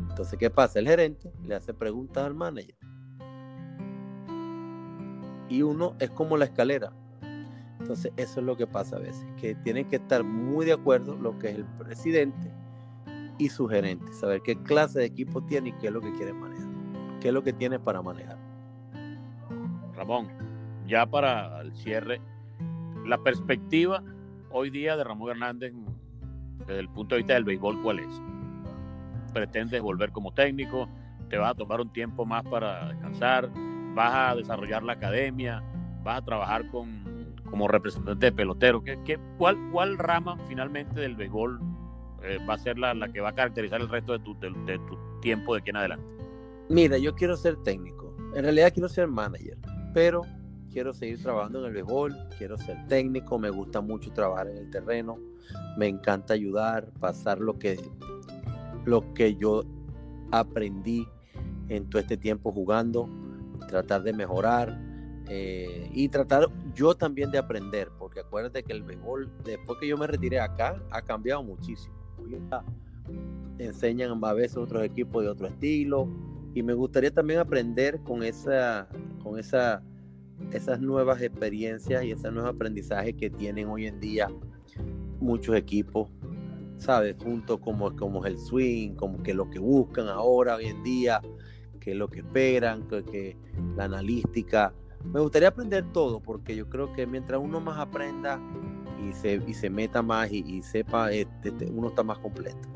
Entonces, 0.08 0.38
¿qué 0.38 0.48
pasa? 0.48 0.78
El 0.78 0.88
gerente 0.88 1.32
le 1.44 1.54
hace 1.54 1.74
preguntas 1.74 2.24
al 2.24 2.34
manager. 2.34 2.74
Y 5.48 5.62
uno 5.62 5.94
es 5.98 6.10
como 6.10 6.36
la 6.36 6.46
escalera. 6.46 6.92
Entonces, 7.80 8.12
eso 8.16 8.40
es 8.40 8.46
lo 8.46 8.56
que 8.56 8.66
pasa 8.66 8.96
a 8.96 9.00
veces, 9.00 9.26
que 9.40 9.54
tienen 9.54 9.86
que 9.86 9.96
estar 9.96 10.24
muy 10.24 10.64
de 10.64 10.72
acuerdo 10.72 11.14
lo 11.16 11.38
que 11.38 11.50
es 11.50 11.56
el 11.56 11.64
presidente 11.64 12.50
y 13.38 13.48
su 13.48 13.68
gerente, 13.68 14.12
saber 14.14 14.40
qué 14.42 14.56
clase 14.62 15.00
de 15.00 15.04
equipo 15.04 15.42
tiene 15.42 15.68
y 15.68 15.72
qué 15.72 15.88
es 15.88 15.92
lo 15.92 16.00
que 16.00 16.12
quiere 16.14 16.32
manejar, 16.32 16.68
qué 17.20 17.28
es 17.28 17.34
lo 17.34 17.42
que 17.42 17.52
tiene 17.52 17.78
para 17.78 18.00
manejar. 18.00 18.38
Ramón, 19.94 20.28
ya 20.86 21.06
para 21.06 21.60
el 21.60 21.74
cierre, 21.74 22.20
la 23.04 23.18
perspectiva 23.18 24.02
hoy 24.50 24.70
día 24.70 24.96
de 24.96 25.04
Ramón 25.04 25.30
Hernández 25.30 25.72
desde 26.66 26.80
el 26.80 26.88
punto 26.88 27.14
de 27.14 27.20
vista 27.20 27.34
del 27.34 27.44
béisbol, 27.44 27.82
¿cuál 27.82 28.00
es? 28.00 28.22
¿Pretendes 29.32 29.80
volver 29.82 30.10
como 30.12 30.32
técnico? 30.32 30.88
¿Te 31.28 31.38
vas 31.38 31.50
a 31.50 31.54
tomar 31.54 31.80
un 31.80 31.92
tiempo 31.92 32.24
más 32.24 32.42
para 32.44 32.88
descansar? 32.88 33.50
¿Vas 33.94 34.14
a 34.14 34.34
desarrollar 34.34 34.82
la 34.82 34.94
academia? 34.94 35.62
¿Vas 36.02 36.18
a 36.18 36.24
trabajar 36.24 36.68
con, 36.70 37.04
como 37.46 37.68
representante 37.68 38.26
de 38.26 38.32
pelotero? 38.32 38.82
¿Qué, 38.82 38.98
qué, 39.04 39.18
cuál, 39.38 39.56
¿Cuál 39.72 39.98
rama 39.98 40.36
finalmente 40.48 41.00
del 41.00 41.16
béisbol 41.16 41.60
eh, 42.22 42.38
va 42.48 42.54
a 42.54 42.58
ser 42.58 42.78
la, 42.78 42.94
la, 42.94 43.12
que 43.12 43.20
va 43.20 43.30
a 43.30 43.34
caracterizar 43.34 43.80
el 43.80 43.88
resto 43.88 44.12
de 44.12 44.18
tu, 44.20 44.38
de, 44.38 44.78
tu 44.86 44.98
tiempo 45.20 45.54
de 45.54 45.60
aquí 45.60 45.70
en 45.70 45.76
adelante? 45.76 46.06
Mira, 46.68 46.98
yo 46.98 47.14
quiero 47.14 47.36
ser 47.36 47.56
técnico. 47.62 48.14
En 48.34 48.42
realidad 48.42 48.72
quiero 48.72 48.88
ser 48.88 49.08
manager, 49.08 49.56
pero 49.94 50.22
quiero 50.70 50.92
seguir 50.92 51.22
trabajando 51.22 51.60
en 51.60 51.66
el 51.66 51.72
béisbol, 51.72 52.14
quiero 52.36 52.58
ser 52.58 52.86
técnico, 52.88 53.38
me 53.38 53.50
gusta 53.50 53.80
mucho 53.80 54.12
trabajar 54.12 54.48
en 54.48 54.58
el 54.58 54.70
terreno, 54.70 55.18
me 55.78 55.86
encanta 55.86 56.34
ayudar, 56.34 56.90
pasar 57.00 57.38
lo 57.40 57.58
que, 57.58 57.80
lo 58.84 59.14
que 59.14 59.36
yo 59.36 59.64
aprendí 60.32 61.06
en 61.68 61.88
todo 61.88 62.00
este 62.00 62.16
tiempo 62.16 62.52
jugando, 62.52 63.08
tratar 63.68 64.02
de 64.02 64.12
mejorar 64.12 64.78
eh, 65.28 65.90
y 65.92 66.08
tratar 66.08 66.48
yo 66.74 66.94
también 66.94 67.30
de 67.30 67.38
aprender, 67.38 67.90
porque 67.98 68.20
acuérdate 68.20 68.62
que 68.62 68.72
el 68.72 68.82
béisbol, 68.82 69.30
después 69.44 69.78
que 69.80 69.88
yo 69.88 69.96
me 69.96 70.06
retiré 70.06 70.40
acá, 70.40 70.82
ha 70.90 71.02
cambiado 71.02 71.42
muchísimo. 71.42 71.94
Enseñan 73.58 74.22
a 74.22 74.32
veces 74.32 74.56
otros 74.56 74.84
equipos 74.84 75.22
de 75.22 75.28
otro 75.28 75.46
estilo 75.46 76.08
y 76.54 76.62
me 76.62 76.74
gustaría 76.74 77.10
también 77.10 77.40
aprender 77.40 78.00
con 78.02 78.22
esa, 78.22 78.88
con 79.22 79.38
esa 79.38 79.82
esas 80.52 80.80
nuevas 80.80 81.22
experiencias 81.22 82.04
y 82.04 82.12
ese 82.12 82.30
nuevo 82.30 82.48
aprendizaje 82.48 83.14
que 83.14 83.30
tienen 83.30 83.68
hoy 83.68 83.86
en 83.86 84.00
día 84.00 84.28
muchos 85.20 85.56
equipos, 85.56 86.08
¿sabes? 86.76 87.16
Junto 87.22 87.58
como, 87.58 87.94
como 87.96 88.24
el 88.26 88.38
swing, 88.38 88.94
como 88.94 89.22
que 89.22 89.34
lo 89.34 89.48
que 89.48 89.58
buscan 89.58 90.08
ahora, 90.08 90.56
hoy 90.56 90.66
en 90.66 90.82
día, 90.82 91.20
que 91.80 91.94
lo 91.94 92.08
que 92.08 92.20
esperan, 92.20 92.86
que, 92.86 93.04
que, 93.04 93.36
la 93.76 93.84
analística. 93.84 94.74
Me 95.12 95.20
gustaría 95.20 95.48
aprender 95.48 95.84
todo, 95.92 96.20
porque 96.20 96.56
yo 96.56 96.68
creo 96.68 96.92
que 96.92 97.06
mientras 97.06 97.40
uno 97.40 97.60
más 97.60 97.78
aprenda 97.78 98.40
y 99.08 99.12
se, 99.12 99.42
y 99.46 99.54
se 99.54 99.70
meta 99.70 100.02
más 100.02 100.30
y, 100.30 100.38
y 100.46 100.62
sepa, 100.62 101.10
este, 101.12 101.52
uno 101.70 101.88
está 101.88 102.02
más 102.02 102.18
completo. 102.18 102.68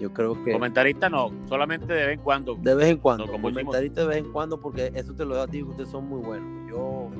Yo 0.00 0.12
creo 0.14 0.42
que. 0.42 0.52
Comentarista 0.52 1.10
no, 1.10 1.30
solamente 1.46 1.92
de 1.92 2.06
vez 2.06 2.18
en 2.18 2.24
cuando. 2.24 2.54
De 2.54 2.74
vez 2.74 2.88
en 2.88 2.96
cuando. 2.96 3.26
No, 3.26 3.32
comentarista 3.32 4.00
de 4.00 4.06
vez 4.06 4.16
en 4.18 4.32
cuando, 4.32 4.58
porque 4.58 4.90
eso 4.94 5.14
te 5.14 5.24
lo 5.24 5.34
digo 5.34 5.42
a 5.42 5.46
ti, 5.46 5.62
ustedes 5.62 5.90
son 5.90 6.08
muy 6.08 6.20
buenos. 6.20 6.70
Yo, 6.70 7.10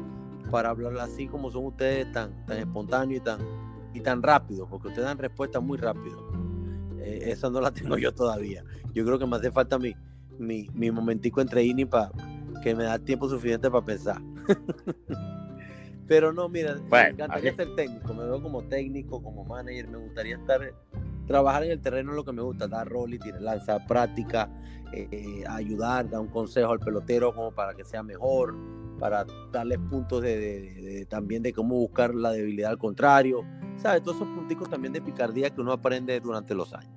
para 0.50 0.70
hablar 0.70 0.96
así 0.98 1.28
como 1.28 1.50
son 1.50 1.66
ustedes, 1.66 2.10
tan, 2.12 2.46
tan 2.46 2.56
espontáneos 2.56 3.20
y 3.20 3.24
tan, 3.24 3.40
y 3.92 4.00
tan 4.00 4.22
rápido, 4.22 4.66
porque 4.66 4.88
ustedes 4.88 5.06
dan 5.06 5.18
respuestas 5.18 5.62
muy 5.62 5.76
rápido. 5.76 6.18
Eh, 7.00 7.24
esa 7.26 7.50
no 7.50 7.60
la 7.60 7.70
tengo 7.72 7.98
yo 7.98 8.12
todavía. 8.12 8.64
Yo 8.94 9.04
creo 9.04 9.18
que 9.18 9.26
me 9.26 9.36
hace 9.36 9.50
falta 9.52 9.78
mi, 9.78 9.94
mi, 10.38 10.70
mi 10.72 10.90
momentico 10.90 11.42
entre 11.42 11.62
ini 11.62 11.84
para 11.84 12.10
que 12.62 12.74
me 12.74 12.84
da 12.84 12.98
tiempo 12.98 13.28
suficiente 13.28 13.70
para 13.70 13.84
pensar. 13.84 14.20
Pero 16.06 16.32
no, 16.32 16.48
mira, 16.48 16.74
bueno, 16.88 16.88
me 16.88 17.08
encantaría 17.10 17.54
ser 17.54 17.74
técnico, 17.76 18.12
me 18.14 18.24
veo 18.24 18.42
como 18.42 18.62
técnico, 18.64 19.22
como 19.22 19.44
manager, 19.44 19.88
me 19.88 19.98
gustaría 19.98 20.36
estar 20.36 20.60
trabajar 21.30 21.62
en 21.62 21.70
el 21.70 21.80
terreno 21.80 22.10
es 22.10 22.16
lo 22.16 22.24
que 22.24 22.32
me 22.32 22.42
gusta, 22.42 22.66
dar 22.66 22.88
rol 22.88 23.14
y 23.14 23.18
tirar 23.20 23.40
lanza, 23.40 23.86
práctica, 23.86 24.50
eh, 24.92 25.44
ayudar, 25.48 26.10
dar 26.10 26.20
un 26.20 26.26
consejo 26.26 26.72
al 26.72 26.80
pelotero 26.80 27.32
como 27.32 27.52
para 27.52 27.72
que 27.74 27.84
sea 27.84 28.02
mejor, 28.02 28.56
para 28.98 29.24
darles 29.52 29.78
puntos 29.78 30.22
de, 30.22 30.36
de, 30.36 30.82
de, 30.82 31.06
también 31.06 31.44
de 31.44 31.52
cómo 31.52 31.76
buscar 31.76 32.12
la 32.16 32.32
debilidad 32.32 32.72
al 32.72 32.78
contrario, 32.78 33.44
¿sabes? 33.76 34.02
Todos 34.02 34.16
esos 34.16 34.28
punticos 34.30 34.68
también 34.68 34.92
de 34.92 35.00
picardía 35.00 35.50
que 35.50 35.60
uno 35.60 35.70
aprende 35.70 36.18
durante 36.18 36.52
los 36.52 36.74
años. 36.74 36.92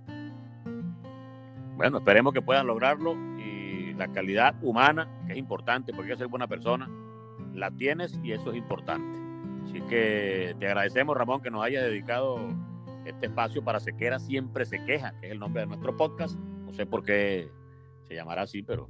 Bueno, 1.75 1.99
esperemos 1.99 2.33
que 2.33 2.41
puedan 2.41 2.65
lograrlo 2.65 3.15
y 3.37 3.52
la 3.97 4.07
calidad 4.07 4.55
humana, 4.61 5.09
que 5.27 5.33
es 5.33 5.39
importante 5.39 5.93
porque 5.93 6.15
ser 6.15 6.27
buena 6.27 6.47
persona, 6.47 6.89
la 7.53 7.71
tienes 7.71 8.19
y 8.23 8.31
eso 8.31 8.51
es 8.51 8.57
importante. 8.57 9.19
Así 9.63 9.81
que 9.81 10.55
te 10.59 10.67
agradecemos, 10.67 11.15
Ramón, 11.15 11.41
que 11.41 11.51
nos 11.51 11.63
hayas 11.63 11.83
dedicado 11.83 12.39
este 13.05 13.27
espacio 13.27 13.63
para 13.63 13.79
Sequera 13.79 14.19
siempre 14.19 14.65
se 14.65 14.83
queja, 14.85 15.13
que 15.19 15.27
es 15.27 15.31
el 15.33 15.39
nombre 15.39 15.61
de 15.61 15.67
nuestro 15.67 15.95
podcast. 15.95 16.37
No 16.37 16.73
sé 16.73 16.85
por 16.85 17.03
qué 17.03 17.49
se 18.07 18.15
llamará 18.15 18.43
así, 18.43 18.63
pero 18.63 18.89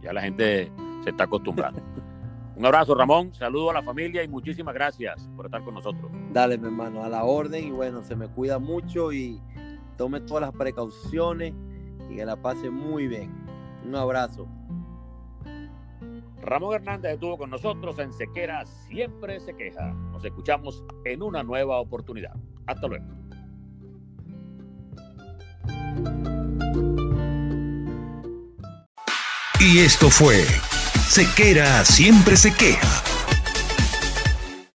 ya 0.00 0.12
la 0.12 0.22
gente 0.22 0.70
se 1.02 1.10
está 1.10 1.24
acostumbrando. 1.24 1.82
Un 2.56 2.64
abrazo, 2.64 2.94
Ramón. 2.94 3.34
Saludo 3.34 3.70
a 3.70 3.74
la 3.74 3.82
familia 3.82 4.22
y 4.22 4.28
muchísimas 4.28 4.74
gracias 4.74 5.28
por 5.36 5.46
estar 5.46 5.62
con 5.62 5.74
nosotros. 5.74 6.10
Dale, 6.32 6.56
mi 6.56 6.66
hermano, 6.66 7.04
a 7.04 7.08
la 7.08 7.24
orden 7.24 7.68
y 7.68 7.70
bueno, 7.70 8.02
se 8.02 8.16
me 8.16 8.28
cuida 8.28 8.58
mucho 8.58 9.12
y 9.12 9.40
tome 9.98 10.20
todas 10.20 10.42
las 10.42 10.52
precauciones 10.52 11.52
y 12.10 12.16
que 12.16 12.24
la 12.24 12.36
pase 12.36 12.70
muy 12.70 13.08
bien. 13.08 13.45
Un 13.86 13.94
abrazo. 13.94 14.48
Ramón 16.42 16.74
Hernández 16.74 17.14
estuvo 17.14 17.38
con 17.38 17.50
nosotros 17.50 17.98
en 17.98 18.12
Sequera 18.12 18.64
Siempre 18.66 19.38
se 19.40 19.54
queja. 19.54 19.92
Nos 20.12 20.24
escuchamos 20.24 20.84
en 21.04 21.22
una 21.22 21.42
nueva 21.42 21.80
oportunidad. 21.80 22.34
Hasta 22.66 22.86
luego. 22.88 23.06
Y 29.60 29.78
esto 29.78 30.10
fue 30.10 30.44
Sequera 31.08 31.84
Siempre 31.84 32.36
se 32.36 32.52
queja 32.52 33.15